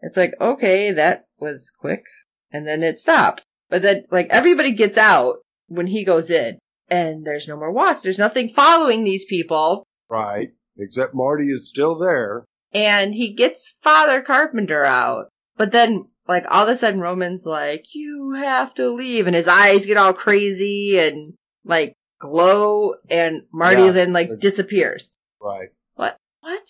it's 0.00 0.16
like 0.16 0.32
okay, 0.40 0.92
that 0.92 1.24
was 1.38 1.72
quick, 1.78 2.04
and 2.52 2.66
then 2.66 2.82
it 2.82 2.98
stopped. 3.00 3.42
But 3.68 3.82
then 3.82 4.04
like 4.10 4.28
everybody 4.30 4.72
gets 4.72 4.96
out 4.98 5.36
when 5.68 5.86
he 5.86 6.04
goes 6.04 6.30
in, 6.30 6.58
and 6.88 7.24
there's 7.26 7.48
no 7.48 7.56
more 7.56 7.72
wasps. 7.72 8.04
There's 8.04 8.18
nothing 8.18 8.48
following 8.50 9.04
these 9.04 9.24
people. 9.24 9.84
Right. 10.08 10.50
Except 10.82 11.14
Marty 11.14 11.46
is 11.48 11.68
still 11.68 11.98
there. 11.98 12.44
and 12.74 13.14
he 13.14 13.34
gets 13.34 13.74
Father 13.82 14.22
Carpenter 14.22 14.84
out. 14.84 15.28
But 15.56 15.72
then, 15.72 16.06
like, 16.26 16.44
all 16.50 16.62
of 16.66 16.68
a 16.70 16.76
sudden, 16.76 17.00
Roman's 17.00 17.44
like, 17.44 17.84
you 17.94 18.32
have 18.36 18.72
to 18.74 18.88
leave. 18.90 19.26
And 19.26 19.36
his 19.36 19.46
eyes 19.48 19.84
get 19.86 19.98
all 19.98 20.14
crazy 20.14 20.98
and, 20.98 21.34
like, 21.64 21.92
glow. 22.18 22.94
And 23.10 23.42
Marty 23.52 23.82
Yeah. 23.82 23.90
then, 23.92 24.12
like, 24.14 24.30
disappears. 24.40 25.16
Right. 25.40 25.68
What? 25.94 26.16
What? 26.40 26.62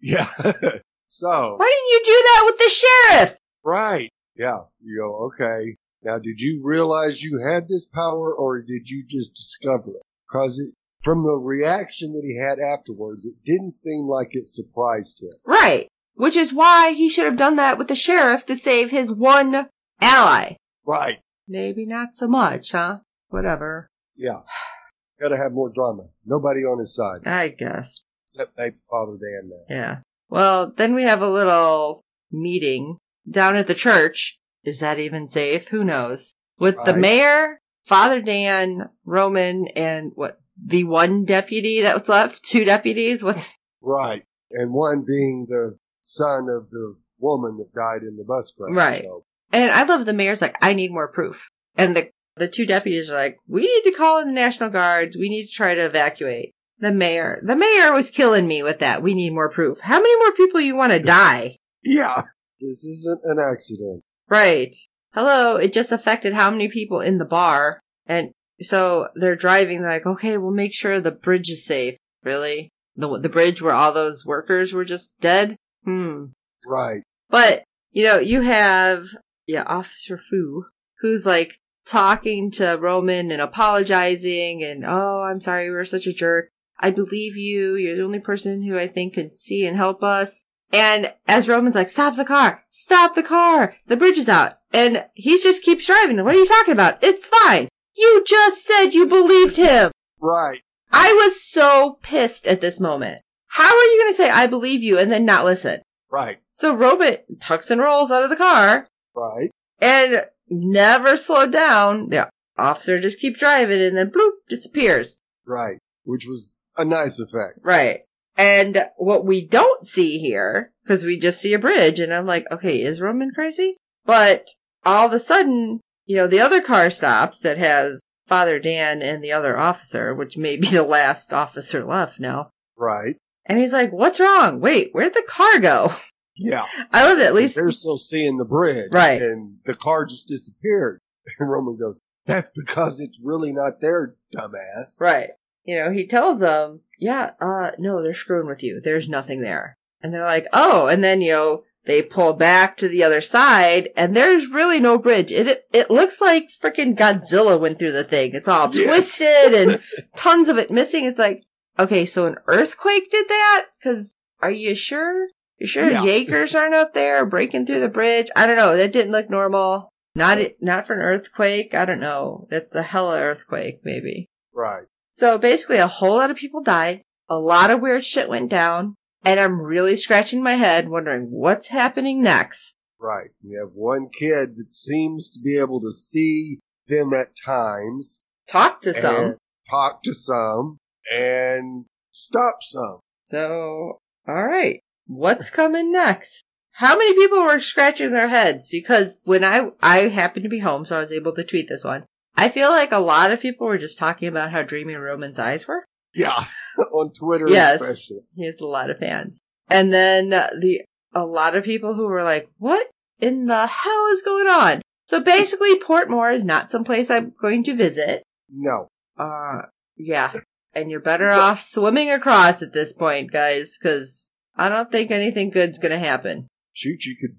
Yeah. 0.00 0.28
so, 1.08 1.56
Why 1.56 1.72
didn't 1.72 1.90
you 1.90 2.02
do 2.04 2.22
that 2.22 2.42
with 2.44 2.58
the 2.58 2.68
sheriff? 2.68 3.36
right. 3.64 4.10
Yeah. 4.36 4.58
You 4.82 5.00
go, 5.00 5.24
okay. 5.28 5.76
Now, 6.02 6.18
did 6.18 6.38
you 6.38 6.60
realize 6.62 7.22
you 7.22 7.38
had 7.38 7.66
this 7.68 7.86
power 7.86 8.34
or 8.36 8.60
did 8.60 8.88
you 8.88 9.02
just 9.08 9.34
discover 9.34 9.90
it? 9.92 10.02
Cause 10.30 10.58
it, 10.58 10.74
from 11.06 11.22
the 11.22 11.38
reaction 11.38 12.14
that 12.14 12.24
he 12.24 12.36
had 12.36 12.58
afterwards, 12.58 13.24
it 13.24 13.36
didn't 13.44 13.74
seem 13.74 14.08
like 14.08 14.30
it 14.32 14.44
surprised 14.48 15.22
him. 15.22 15.30
Right. 15.46 15.86
Which 16.14 16.34
is 16.34 16.52
why 16.52 16.94
he 16.94 17.08
should 17.08 17.26
have 17.26 17.36
done 17.36 17.56
that 17.56 17.78
with 17.78 17.86
the 17.86 17.94
sheriff 17.94 18.44
to 18.46 18.56
save 18.56 18.90
his 18.90 19.12
one 19.12 19.68
ally. 20.00 20.56
Right. 20.84 21.18
Maybe 21.46 21.86
not 21.86 22.16
so 22.16 22.26
much, 22.26 22.72
huh? 22.72 22.98
Whatever. 23.28 23.86
Yeah. 24.16 24.40
Gotta 25.20 25.36
have 25.36 25.52
more 25.52 25.70
drama. 25.70 26.08
Nobody 26.24 26.62
on 26.62 26.80
his 26.80 26.96
side. 26.96 27.20
I 27.24 27.50
guess. 27.50 28.02
Except 28.24 28.58
maybe 28.58 28.74
Father 28.90 29.12
Dan 29.12 29.48
now. 29.48 29.74
Yeah. 29.76 29.96
Well, 30.28 30.72
then 30.76 30.96
we 30.96 31.04
have 31.04 31.22
a 31.22 31.30
little 31.30 32.02
meeting 32.32 32.98
down 33.30 33.54
at 33.54 33.68
the 33.68 33.74
church. 33.74 34.36
Is 34.64 34.80
that 34.80 34.98
even 34.98 35.28
safe? 35.28 35.68
Who 35.68 35.84
knows? 35.84 36.34
With 36.58 36.76
the 36.84 36.96
mayor, 36.96 37.60
Father 37.84 38.20
Dan, 38.20 38.88
Roman, 39.04 39.68
and 39.68 40.10
what, 40.16 40.40
the 40.64 40.84
one 40.84 41.24
deputy 41.24 41.82
that 41.82 41.94
was 42.00 42.08
left? 42.08 42.42
Two 42.44 42.64
deputies? 42.64 43.22
What's, 43.22 43.48
Right. 43.82 44.22
And 44.50 44.72
one 44.72 45.04
being 45.06 45.46
the 45.48 45.76
son 46.02 46.48
of 46.48 46.70
the 46.70 46.96
woman 47.18 47.58
that 47.58 47.74
died 47.74 48.02
in 48.02 48.16
the 48.16 48.24
bus 48.24 48.52
crash. 48.56 48.74
Right. 48.74 49.04
So, 49.04 49.24
and 49.52 49.70
I 49.70 49.84
love 49.84 50.04
the 50.06 50.12
mayor's 50.12 50.40
like, 50.42 50.56
I 50.60 50.72
need 50.74 50.92
more 50.92 51.08
proof. 51.08 51.48
And 51.76 51.96
the, 51.96 52.10
the 52.36 52.48
two 52.48 52.66
deputies 52.66 53.08
are 53.10 53.14
like, 53.14 53.38
we 53.48 53.62
need 53.62 53.90
to 53.90 53.96
call 53.96 54.20
in 54.20 54.28
the 54.28 54.32
National 54.34 54.70
Guards. 54.70 55.16
We 55.16 55.28
need 55.28 55.46
to 55.46 55.52
try 55.52 55.74
to 55.74 55.86
evacuate. 55.86 56.52
The 56.78 56.92
mayor, 56.92 57.40
the 57.42 57.56
mayor 57.56 57.92
was 57.92 58.10
killing 58.10 58.46
me 58.46 58.62
with 58.62 58.80
that. 58.80 59.02
We 59.02 59.14
need 59.14 59.32
more 59.32 59.50
proof. 59.50 59.80
How 59.80 59.96
many 59.98 60.16
more 60.18 60.32
people 60.32 60.60
you 60.60 60.76
want 60.76 60.92
to 60.92 60.98
die? 61.00 61.56
yeah. 61.82 62.22
This 62.60 62.84
isn't 62.84 63.20
an 63.24 63.38
accident. 63.38 64.02
Right. 64.30 64.74
Hello, 65.12 65.56
it 65.56 65.74
just 65.74 65.92
affected 65.92 66.32
how 66.32 66.50
many 66.50 66.68
people 66.68 67.00
in 67.00 67.18
the 67.18 67.24
bar. 67.26 67.80
And 68.06 68.30
so 68.60 69.08
they're 69.14 69.36
driving 69.36 69.82
they're 69.82 69.90
like, 69.90 70.06
okay, 70.06 70.38
we'll 70.38 70.52
make 70.52 70.74
sure 70.74 71.00
the 71.00 71.10
bridge 71.10 71.50
is 71.50 71.64
safe. 71.64 71.96
Really? 72.24 72.70
The, 72.96 73.20
the 73.20 73.28
bridge 73.28 73.60
where 73.60 73.74
all 73.74 73.92
those 73.92 74.24
workers 74.24 74.72
were 74.72 74.84
just 74.84 75.12
dead? 75.20 75.56
Hmm. 75.84 76.26
Right. 76.66 77.02
But, 77.28 77.64
you 77.92 78.04
know, 78.04 78.18
you 78.18 78.40
have, 78.40 79.06
yeah, 79.46 79.64
Officer 79.64 80.18
Fu, 80.18 80.64
who's 81.00 81.26
like 81.26 81.58
talking 81.86 82.50
to 82.52 82.78
Roman 82.80 83.30
and 83.30 83.40
apologizing 83.40 84.64
and, 84.64 84.84
oh, 84.86 85.22
I'm 85.22 85.40
sorry, 85.40 85.70
we 85.70 85.76
were 85.76 85.84
such 85.84 86.06
a 86.06 86.12
jerk. 86.12 86.48
I 86.78 86.90
believe 86.90 87.36
you. 87.36 87.76
You're 87.76 87.96
the 87.96 88.04
only 88.04 88.20
person 88.20 88.62
who 88.62 88.78
I 88.78 88.88
think 88.88 89.14
could 89.14 89.36
see 89.36 89.66
and 89.66 89.76
help 89.76 90.02
us. 90.02 90.42
And 90.72 91.12
as 91.28 91.48
Roman's 91.48 91.74
like, 91.74 91.88
stop 91.88 92.16
the 92.16 92.24
car, 92.24 92.62
stop 92.70 93.14
the 93.14 93.22
car, 93.22 93.74
the 93.86 93.96
bridge 93.96 94.18
is 94.18 94.28
out. 94.28 94.54
And 94.72 95.04
he 95.14 95.40
just 95.40 95.62
keeps 95.62 95.86
driving. 95.86 96.22
What 96.22 96.34
are 96.34 96.38
you 96.38 96.46
talking 96.46 96.72
about? 96.72 97.04
It's 97.04 97.26
fine. 97.26 97.68
You 97.96 98.24
just 98.26 98.64
said 98.64 98.90
you 98.94 99.06
believed 99.06 99.56
him. 99.56 99.90
Right. 100.20 100.60
I 100.92 101.12
was 101.12 101.42
so 101.42 101.98
pissed 102.02 102.46
at 102.46 102.60
this 102.60 102.78
moment. 102.80 103.22
How 103.46 103.68
are 103.74 103.84
you 103.84 104.00
going 104.02 104.12
to 104.12 104.16
say, 104.16 104.30
I 104.30 104.46
believe 104.46 104.82
you, 104.82 104.98
and 104.98 105.10
then 105.10 105.24
not 105.24 105.44
listen? 105.44 105.80
Right. 106.10 106.38
So 106.52 106.74
Roman 106.74 107.18
tucks 107.40 107.70
and 107.70 107.80
rolls 107.80 108.10
out 108.10 108.22
of 108.22 108.30
the 108.30 108.36
car 108.36 108.86
Right. 109.14 109.50
and 109.80 110.26
never 110.48 111.16
slowed 111.16 111.52
down. 111.52 112.10
The 112.10 112.28
officer 112.58 113.00
just 113.00 113.18
keeps 113.20 113.40
driving 113.40 113.80
and 113.80 113.96
then 113.96 114.10
bloop 114.10 114.32
disappears. 114.48 115.20
Right. 115.46 115.78
Which 116.04 116.26
was 116.26 116.56
a 116.76 116.84
nice 116.84 117.18
effect. 117.18 117.60
Right. 117.62 118.02
And 118.36 118.86
what 118.96 119.24
we 119.24 119.46
don't 119.46 119.86
see 119.86 120.18
here, 120.18 120.70
because 120.84 121.02
we 121.04 121.18
just 121.18 121.40
see 121.40 121.54
a 121.54 121.58
bridge, 121.58 121.98
and 122.00 122.12
I'm 122.12 122.26
like, 122.26 122.46
okay, 122.52 122.82
is 122.82 123.00
Roman 123.00 123.30
crazy? 123.34 123.74
But 124.04 124.46
all 124.84 125.06
of 125.06 125.12
a 125.14 125.18
sudden, 125.18 125.80
you 126.06 126.16
know, 126.16 126.26
the 126.26 126.40
other 126.40 126.62
car 126.62 126.90
stops 126.90 127.40
that 127.40 127.58
has 127.58 128.00
Father 128.26 128.58
Dan 128.58 129.02
and 129.02 129.22
the 129.22 129.32
other 129.32 129.58
officer, 129.58 130.14
which 130.14 130.36
may 130.36 130.56
be 130.56 130.68
the 130.70 130.82
last 130.82 131.32
officer 131.32 131.84
left 131.84 132.18
now. 132.18 132.50
Right. 132.76 133.16
And 133.44 133.58
he's 133.58 133.72
like, 133.72 133.92
what's 133.92 134.20
wrong? 134.20 134.60
Wait, 134.60 134.90
where'd 134.92 135.14
the 135.14 135.22
car 135.26 135.58
go? 135.60 135.94
Yeah. 136.36 136.66
I 136.92 137.04
love 137.04 137.18
it. 137.18 137.24
At 137.26 137.34
least 137.34 137.54
They're 137.54 137.70
still 137.70 137.98
seeing 137.98 138.36
the 138.36 138.44
bridge. 138.44 138.90
Right. 138.92 139.22
And 139.22 139.58
the 139.64 139.74
car 139.74 140.04
just 140.04 140.28
disappeared. 140.28 141.00
And 141.40 141.50
Roman 141.50 141.76
goes, 141.76 141.98
that's 142.24 142.52
because 142.52 143.00
it's 143.00 143.18
really 143.20 143.52
not 143.52 143.80
there, 143.80 144.14
dumbass. 144.32 145.00
Right. 145.00 145.30
You 145.64 145.80
know, 145.80 145.90
he 145.90 146.06
tells 146.06 146.38
them, 146.38 146.82
yeah, 147.00 147.32
uh, 147.40 147.72
no, 147.80 148.00
they're 148.00 148.14
screwing 148.14 148.46
with 148.46 148.62
you. 148.62 148.80
There's 148.80 149.08
nothing 149.08 149.40
there. 149.40 149.76
And 150.02 150.14
they're 150.14 150.24
like, 150.24 150.46
oh, 150.52 150.86
and 150.86 151.02
then, 151.02 151.20
you 151.20 151.32
know, 151.32 151.62
they 151.86 152.02
pull 152.02 152.34
back 152.34 152.76
to 152.78 152.88
the 152.88 153.04
other 153.04 153.20
side 153.20 153.90
and 153.96 154.14
there's 154.14 154.48
really 154.48 154.80
no 154.80 154.98
bridge. 154.98 155.32
It, 155.32 155.48
it, 155.48 155.64
it 155.72 155.90
looks 155.90 156.20
like 156.20 156.50
freaking 156.62 156.96
Godzilla 156.96 157.58
went 157.58 157.78
through 157.78 157.92
the 157.92 158.04
thing. 158.04 158.32
It's 158.34 158.48
all 158.48 158.74
Yes. 158.74 158.86
twisted 159.16 159.54
and 159.54 159.80
tons 160.16 160.48
of 160.48 160.58
it 160.58 160.70
missing. 160.70 161.04
It's 161.04 161.18
like, 161.18 161.44
okay, 161.78 162.04
so 162.06 162.26
an 162.26 162.36
earthquake 162.46 163.10
did 163.10 163.28
that? 163.28 163.66
Cause 163.82 164.14
are 164.42 164.50
you 164.50 164.74
sure? 164.74 165.28
You 165.58 165.66
sure 165.66 165.88
Yeah. 165.90 166.02
Jaegers 166.04 166.54
aren't 166.54 166.74
up 166.74 166.92
there 166.92 167.24
breaking 167.24 167.66
through 167.66 167.80
the 167.80 167.88
bridge? 167.88 168.28
I 168.36 168.46
don't 168.46 168.56
know. 168.56 168.76
That 168.76 168.92
didn't 168.92 169.12
look 169.12 169.30
normal. 169.30 169.88
Not, 170.14 170.38
not 170.60 170.86
for 170.86 170.94
an 170.94 171.00
earthquake. 171.02 171.74
I 171.74 171.84
don't 171.84 172.00
know. 172.00 172.46
That's 172.50 172.74
a 172.74 172.82
hella 172.82 173.20
earthquake, 173.20 173.80
maybe. 173.84 174.28
Right. 174.54 174.84
So 175.12 175.36
basically, 175.38 175.76
a 175.76 175.86
whole 175.86 176.16
lot 176.16 176.30
of 176.30 176.36
people 176.36 176.62
died. 176.62 177.02
A 177.28 177.38
lot 177.38 177.70
of 177.70 177.80
weird 177.80 178.04
shit 178.04 178.28
went 178.28 178.48
down. 178.50 178.94
And 179.26 179.40
I'm 179.40 179.60
really 179.60 179.96
scratching 179.96 180.40
my 180.40 180.54
head 180.54 180.88
wondering 180.88 181.32
what's 181.32 181.66
happening 181.66 182.22
next. 182.22 182.76
Right. 183.00 183.30
You 183.42 183.58
have 183.58 183.72
one 183.74 184.08
kid 184.08 184.56
that 184.56 184.70
seems 184.70 185.30
to 185.30 185.40
be 185.40 185.58
able 185.58 185.80
to 185.80 185.90
see 185.90 186.60
them 186.86 187.12
at 187.12 187.36
times. 187.44 188.22
Talk 188.46 188.82
to 188.82 188.94
some. 188.94 189.36
talk 189.68 190.04
to 190.04 190.14
some 190.14 190.78
and 191.12 191.86
stop 192.12 192.58
some. 192.62 193.00
So, 193.24 193.98
alright. 194.28 194.80
What's 195.08 195.50
coming 195.50 195.90
next? 195.90 196.44
How 196.70 196.96
many 196.96 197.14
people 197.14 197.42
were 197.42 197.58
scratching 197.58 198.12
their 198.12 198.28
heads? 198.28 198.68
Because 198.68 199.16
when 199.24 199.42
I, 199.42 199.70
I 199.82 200.08
happened 200.08 200.44
to 200.44 200.48
be 200.48 200.60
home, 200.60 200.86
so 200.86 200.96
I 200.96 201.00
was 201.00 201.10
able 201.10 201.34
to 201.34 201.42
tweet 201.42 201.68
this 201.68 201.82
one. 201.82 202.04
I 202.36 202.48
feel 202.48 202.70
like 202.70 202.92
a 202.92 202.98
lot 202.98 203.32
of 203.32 203.40
people 203.40 203.66
were 203.66 203.78
just 203.78 203.98
talking 203.98 204.28
about 204.28 204.52
how 204.52 204.62
dreamy 204.62 204.94
Roman's 204.94 205.40
eyes 205.40 205.66
were. 205.66 205.84
Yeah. 206.16 206.44
On 206.92 207.12
Twitter 207.12 207.48
Yes. 207.48 207.80
especially. 207.80 208.20
He 208.34 208.46
has 208.46 208.60
a 208.60 208.66
lot 208.66 208.90
of 208.90 208.98
fans. 208.98 209.38
And 209.68 209.92
then 209.92 210.32
uh, 210.32 210.50
the 210.58 210.82
a 211.14 211.24
lot 211.24 211.56
of 211.56 211.64
people 211.64 211.94
who 211.94 212.06
were 212.06 212.22
like, 212.24 212.48
"What 212.58 212.86
in 213.20 213.46
the 213.46 213.66
hell 213.66 214.06
is 214.12 214.22
going 214.22 214.46
on?" 214.46 214.82
So 215.06 215.20
basically, 215.20 215.78
Portmore 215.80 216.34
is 216.34 216.44
not 216.44 216.70
someplace 216.70 217.10
I'm 217.10 217.32
going 217.40 217.64
to 217.64 217.74
visit. 217.74 218.22
No. 218.50 218.88
Uh, 219.18 219.62
yeah, 219.96 220.32
and 220.74 220.90
you're 220.90 221.00
better 221.00 221.30
off 221.30 221.60
swimming 221.62 222.10
across 222.10 222.62
at 222.62 222.72
this 222.72 222.92
point, 222.92 223.32
guys, 223.32 223.76
because 223.80 224.30
I 224.56 224.68
don't 224.68 224.90
think 224.92 225.10
anything 225.10 225.50
good's 225.50 225.78
gonna 225.78 225.98
happen. 225.98 226.46
shoot, 226.74 227.04
you 227.06 227.16
could 227.20 227.38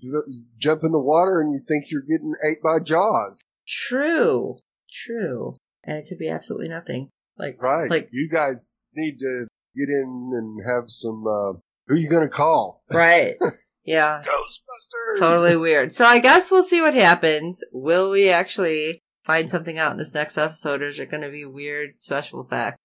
jump 0.58 0.84
in 0.84 0.92
the 0.92 1.00
water 1.00 1.40
and 1.42 1.54
you 1.54 1.60
think 1.68 1.86
you're 1.92 2.02
getting 2.02 2.34
ate 2.44 2.62
by 2.64 2.80
Jaws. 2.84 3.40
True. 3.68 4.58
True. 4.92 5.54
And 5.84 5.98
it 5.98 6.08
could 6.10 6.18
be 6.18 6.30
absolutely 6.30 6.70
nothing. 6.70 7.10
Like, 7.38 7.62
Right. 7.62 7.90
Like- 7.90 8.10
you 8.12 8.30
guys 8.30 8.82
need 8.96 9.20
to 9.20 9.48
get 9.76 9.90
in 9.90 10.32
and 10.34 10.60
have 10.68 10.86
some, 10.90 11.26
uh, 11.28 11.54
who 11.88 11.96
you 11.96 12.10
gonna 12.10 12.30
call? 12.30 12.84
right. 12.92 13.36
Yeah. 13.86 14.22
Ghostbusters! 14.22 15.20
Totally 15.20 15.56
weird. 15.56 15.96
So 15.96 16.04
I 16.04 16.20
guess 16.20 16.52
we'll 16.52 16.66
see 16.66 16.82
what 16.82 16.94
happens. 16.94 17.64
Will 17.72 18.10
we 18.12 18.30
actually 18.30 19.00
find 19.26 19.50
something 19.50 19.78
out 19.78 19.94
in 19.94 19.98
this 19.98 20.14
next 20.14 20.38
episode 20.38 20.82
or 20.82 20.88
is 20.90 21.00
it 21.00 21.10
going 21.10 21.24
to 21.24 21.30
be 21.30 21.46
weird 21.46 21.92
special 22.02 22.42
effects? 22.46 22.78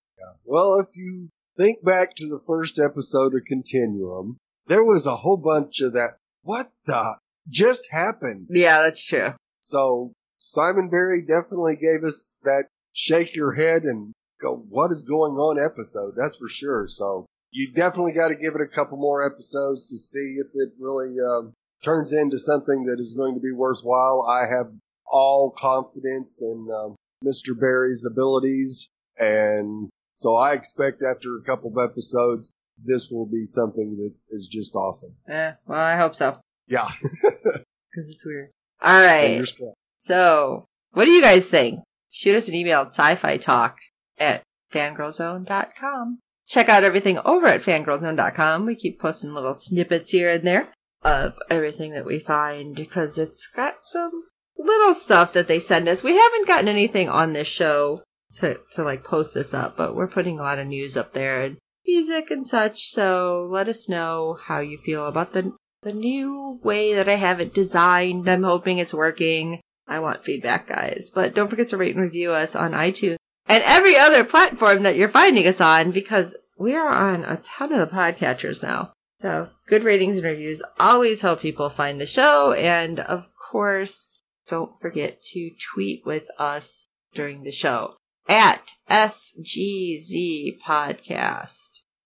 Well, 0.45 0.79
if 0.79 0.87
you 0.95 1.29
think 1.57 1.85
back 1.85 2.15
to 2.15 2.27
the 2.29 2.39
first 2.47 2.79
episode 2.79 3.35
of 3.35 3.45
Continuum, 3.45 4.37
there 4.69 4.85
was 4.85 5.05
a 5.07 5.17
whole 5.17 5.39
bunch 5.39 5.81
of 5.81 5.95
that, 5.95 6.19
what 6.43 6.71
the 6.87 7.17
just 7.49 7.89
happened? 7.91 8.47
Yeah, 8.51 8.83
that's 8.83 9.05
true. 9.05 9.35
So 9.61 10.13
Simon 10.39 10.89
Barry 10.89 11.23
definitely 11.23 11.75
gave 11.75 12.05
us 12.05 12.37
that 12.45 12.67
shake 12.93 13.35
your 13.35 13.55
head 13.55 13.83
and 13.83 14.13
go, 14.43 14.57
what 14.69 14.91
is 14.91 15.05
going 15.05 15.35
on 15.35 15.63
episode. 15.63 16.15
That's 16.17 16.37
for 16.37 16.49
sure. 16.49 16.87
So 16.89 17.27
you 17.51 17.73
definitely 17.73 18.13
got 18.13 18.29
to 18.29 18.35
give 18.35 18.55
it 18.55 18.61
a 18.61 18.67
couple 18.67 18.99
more 18.99 19.25
episodes 19.25 19.87
to 19.87 19.97
see 19.97 20.39
if 20.39 20.49
it 20.55 20.73
really 20.79 21.15
um, 21.21 21.53
turns 21.85 22.13
into 22.13 22.39
something 22.39 22.87
that 22.87 23.01
is 23.01 23.15
going 23.15 23.35
to 23.35 23.41
be 23.41 23.53
worthwhile. 23.53 24.27
I 24.29 24.47
have 24.49 24.73
all 25.07 25.51
confidence 25.57 26.43
in 26.43 26.69
um, 26.75 26.97
Mr. 27.25 27.59
Barry's 27.59 28.05
abilities. 28.05 28.89
And 29.19 29.91
so 30.15 30.37
I 30.37 30.55
expect 30.55 31.03
after 31.03 31.37
a 31.37 31.43
couple 31.43 31.71
of 31.71 31.91
episodes, 31.91 32.51
this 32.85 33.11
will 33.11 33.27
be 33.27 33.45
something 33.45 33.97
that 33.97 34.13
is 34.31 34.49
just 34.49 34.75
awesome. 34.75 35.15
Eh, 35.29 35.53
well, 35.67 35.79
I 35.79 35.97
hope 35.97 36.15
so. 36.15 36.37
Yeah. 36.67 36.89
Because 37.95 38.09
it's 38.09 38.25
weird. 38.25 38.49
All 38.81 39.05
right. 39.05 39.47
So, 39.99 40.65
what 40.93 41.05
do 41.05 41.11
you 41.11 41.21
guys 41.21 41.47
think? 41.47 41.81
Shoot 42.11 42.37
us 42.37 42.49
an 42.49 42.55
email 42.55 42.81
at 42.81 42.87
sci-fi 42.87 43.37
talk 43.37 43.77
at 44.23 44.43
fangirlzone.com. 44.73 46.19
Check 46.49 46.69
out 46.69 46.85
everything 46.85 47.19
over 47.25 47.47
at 47.47 47.63
fangirlzone.com. 47.63 48.67
We 48.67 48.77
keep 48.77 49.01
posting 49.01 49.33
little 49.33 49.55
snippets 49.55 50.11
here 50.11 50.31
and 50.31 50.47
there 50.47 50.69
of 51.03 51.35
everything 51.51 51.93
that 51.93 52.05
we 52.05 52.21
find 52.21 52.77
because 52.77 53.19
it's 53.19 53.49
got 53.55 53.75
some 53.83 54.11
little 54.57 54.95
stuff 54.95 55.33
that 55.33 55.49
they 55.49 55.59
send 55.59 55.89
us. 55.89 56.03
We 56.03 56.17
haven't 56.17 56.47
gotten 56.47 56.69
anything 56.69 57.09
on 57.09 57.33
this 57.33 57.49
show 57.49 58.03
to, 58.37 58.59
to 58.73 58.83
like 58.83 59.05
post 59.05 59.35
this 59.35 59.53
up, 59.53 59.77
but 59.77 59.97
we're 59.97 60.07
putting 60.09 60.39
a 60.39 60.43
lot 60.43 60.59
of 60.59 60.67
news 60.67 60.97
up 60.97 61.13
there 61.13 61.43
and 61.43 61.59
music 61.87 62.31
and 62.31 62.47
such. 62.47 62.91
So 62.91 63.49
let 63.51 63.69
us 63.69 63.89
know 63.89 64.39
how 64.41 64.61
you 64.61 64.79
feel 64.79 65.07
about 65.07 65.33
the 65.33 65.53
the 65.83 65.93
new 65.93 66.61
way 66.63 66.95
that 66.95 67.09
I 67.09 67.17
have 67.17 67.41
it 67.41 67.55
designed. 67.55 68.29
I'm 68.29 68.45
hoping 68.45 68.79
it's 68.79 68.95
working. 68.95 69.61
I 69.89 69.99
want 69.99 70.23
feedback, 70.23 70.69
guys. 70.69 71.11
But 71.13 71.35
don't 71.35 71.49
forget 71.49 71.71
to 71.71 71.77
rate 71.77 71.97
and 71.97 72.05
review 72.05 72.31
us 72.31 72.55
on 72.55 72.71
iTunes 72.71 73.17
and 73.47 73.63
every 73.65 73.97
other 73.97 74.25
platform 74.25 74.85
that 74.85 74.97
you're 74.97 75.09
finding 75.09 75.47
us 75.47 75.61
on 75.61 75.91
because 75.91 76.35
we 76.59 76.75
are 76.75 76.89
on 76.89 77.25
a 77.25 77.37
ton 77.45 77.73
of 77.73 77.79
the 77.79 77.95
podcatchers 77.95 78.63
now. 78.63 78.93
So 79.21 79.49
good 79.69 79.85
ratings 79.85 80.17
and 80.17 80.25
reviews 80.25 80.63
always 80.79 81.21
help 81.21 81.41
people 81.41 81.69
find 81.69 82.01
the 82.01 82.07
show. 82.07 82.53
And 82.53 83.01
of 83.01 83.27
course, 83.51 84.23
don't 84.49 84.79
forget 84.81 85.23
to 85.33 85.51
tweet 85.75 86.05
with 86.05 86.29
us 86.39 86.87
during 87.15 87.43
the 87.43 87.53
show 87.53 87.95
at 88.29 88.63
FGZ 88.91 90.59
Podcast 90.67 91.57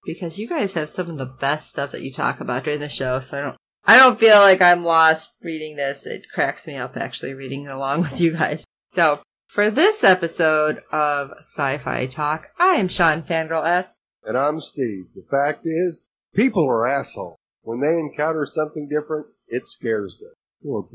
because 0.04 0.38
you 0.38 0.48
guys 0.48 0.74
have 0.74 0.90
some 0.90 1.10
of 1.10 1.18
the 1.18 1.26
best 1.26 1.70
stuff 1.70 1.92
that 1.92 2.02
you 2.02 2.12
talk 2.12 2.40
about 2.40 2.64
during 2.64 2.80
the 2.80 2.88
show. 2.88 3.20
So 3.20 3.38
I 3.38 3.40
don't 3.40 3.56
I 3.88 3.98
don't 3.98 4.18
feel 4.18 4.40
like 4.40 4.60
I'm 4.60 4.84
lost 4.84 5.30
reading 5.42 5.76
this. 5.76 6.06
It 6.06 6.26
cracks 6.34 6.66
me 6.66 6.76
up 6.76 6.96
actually 6.96 7.34
reading 7.34 7.68
along 7.68 8.02
with 8.02 8.20
you 8.20 8.32
guys. 8.32 8.64
So, 8.88 9.20
for 9.46 9.70
this 9.70 10.04
episode 10.04 10.82
of 10.92 11.32
Sci-Fi 11.38 12.06
Talk, 12.06 12.48
I 12.58 12.74
am 12.74 12.88
Sean 12.88 13.22
Fangirl 13.22 13.66
S. 13.66 14.00
And 14.24 14.36
I'm 14.36 14.60
Steve. 14.60 15.06
The 15.14 15.24
fact 15.30 15.60
is, 15.64 16.06
people 16.34 16.68
are 16.68 16.86
assholes. 16.86 17.38
When 17.62 17.80
they 17.80 17.98
encounter 17.98 18.46
something 18.46 18.88
different, 18.88 19.26
it 19.48 19.66
scares 19.66 20.18
them. 20.18 20.32
Poor 20.62 20.88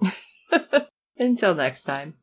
pig. 0.00 0.82
Until 1.16 1.54
next 1.54 1.84
time. 1.84 2.14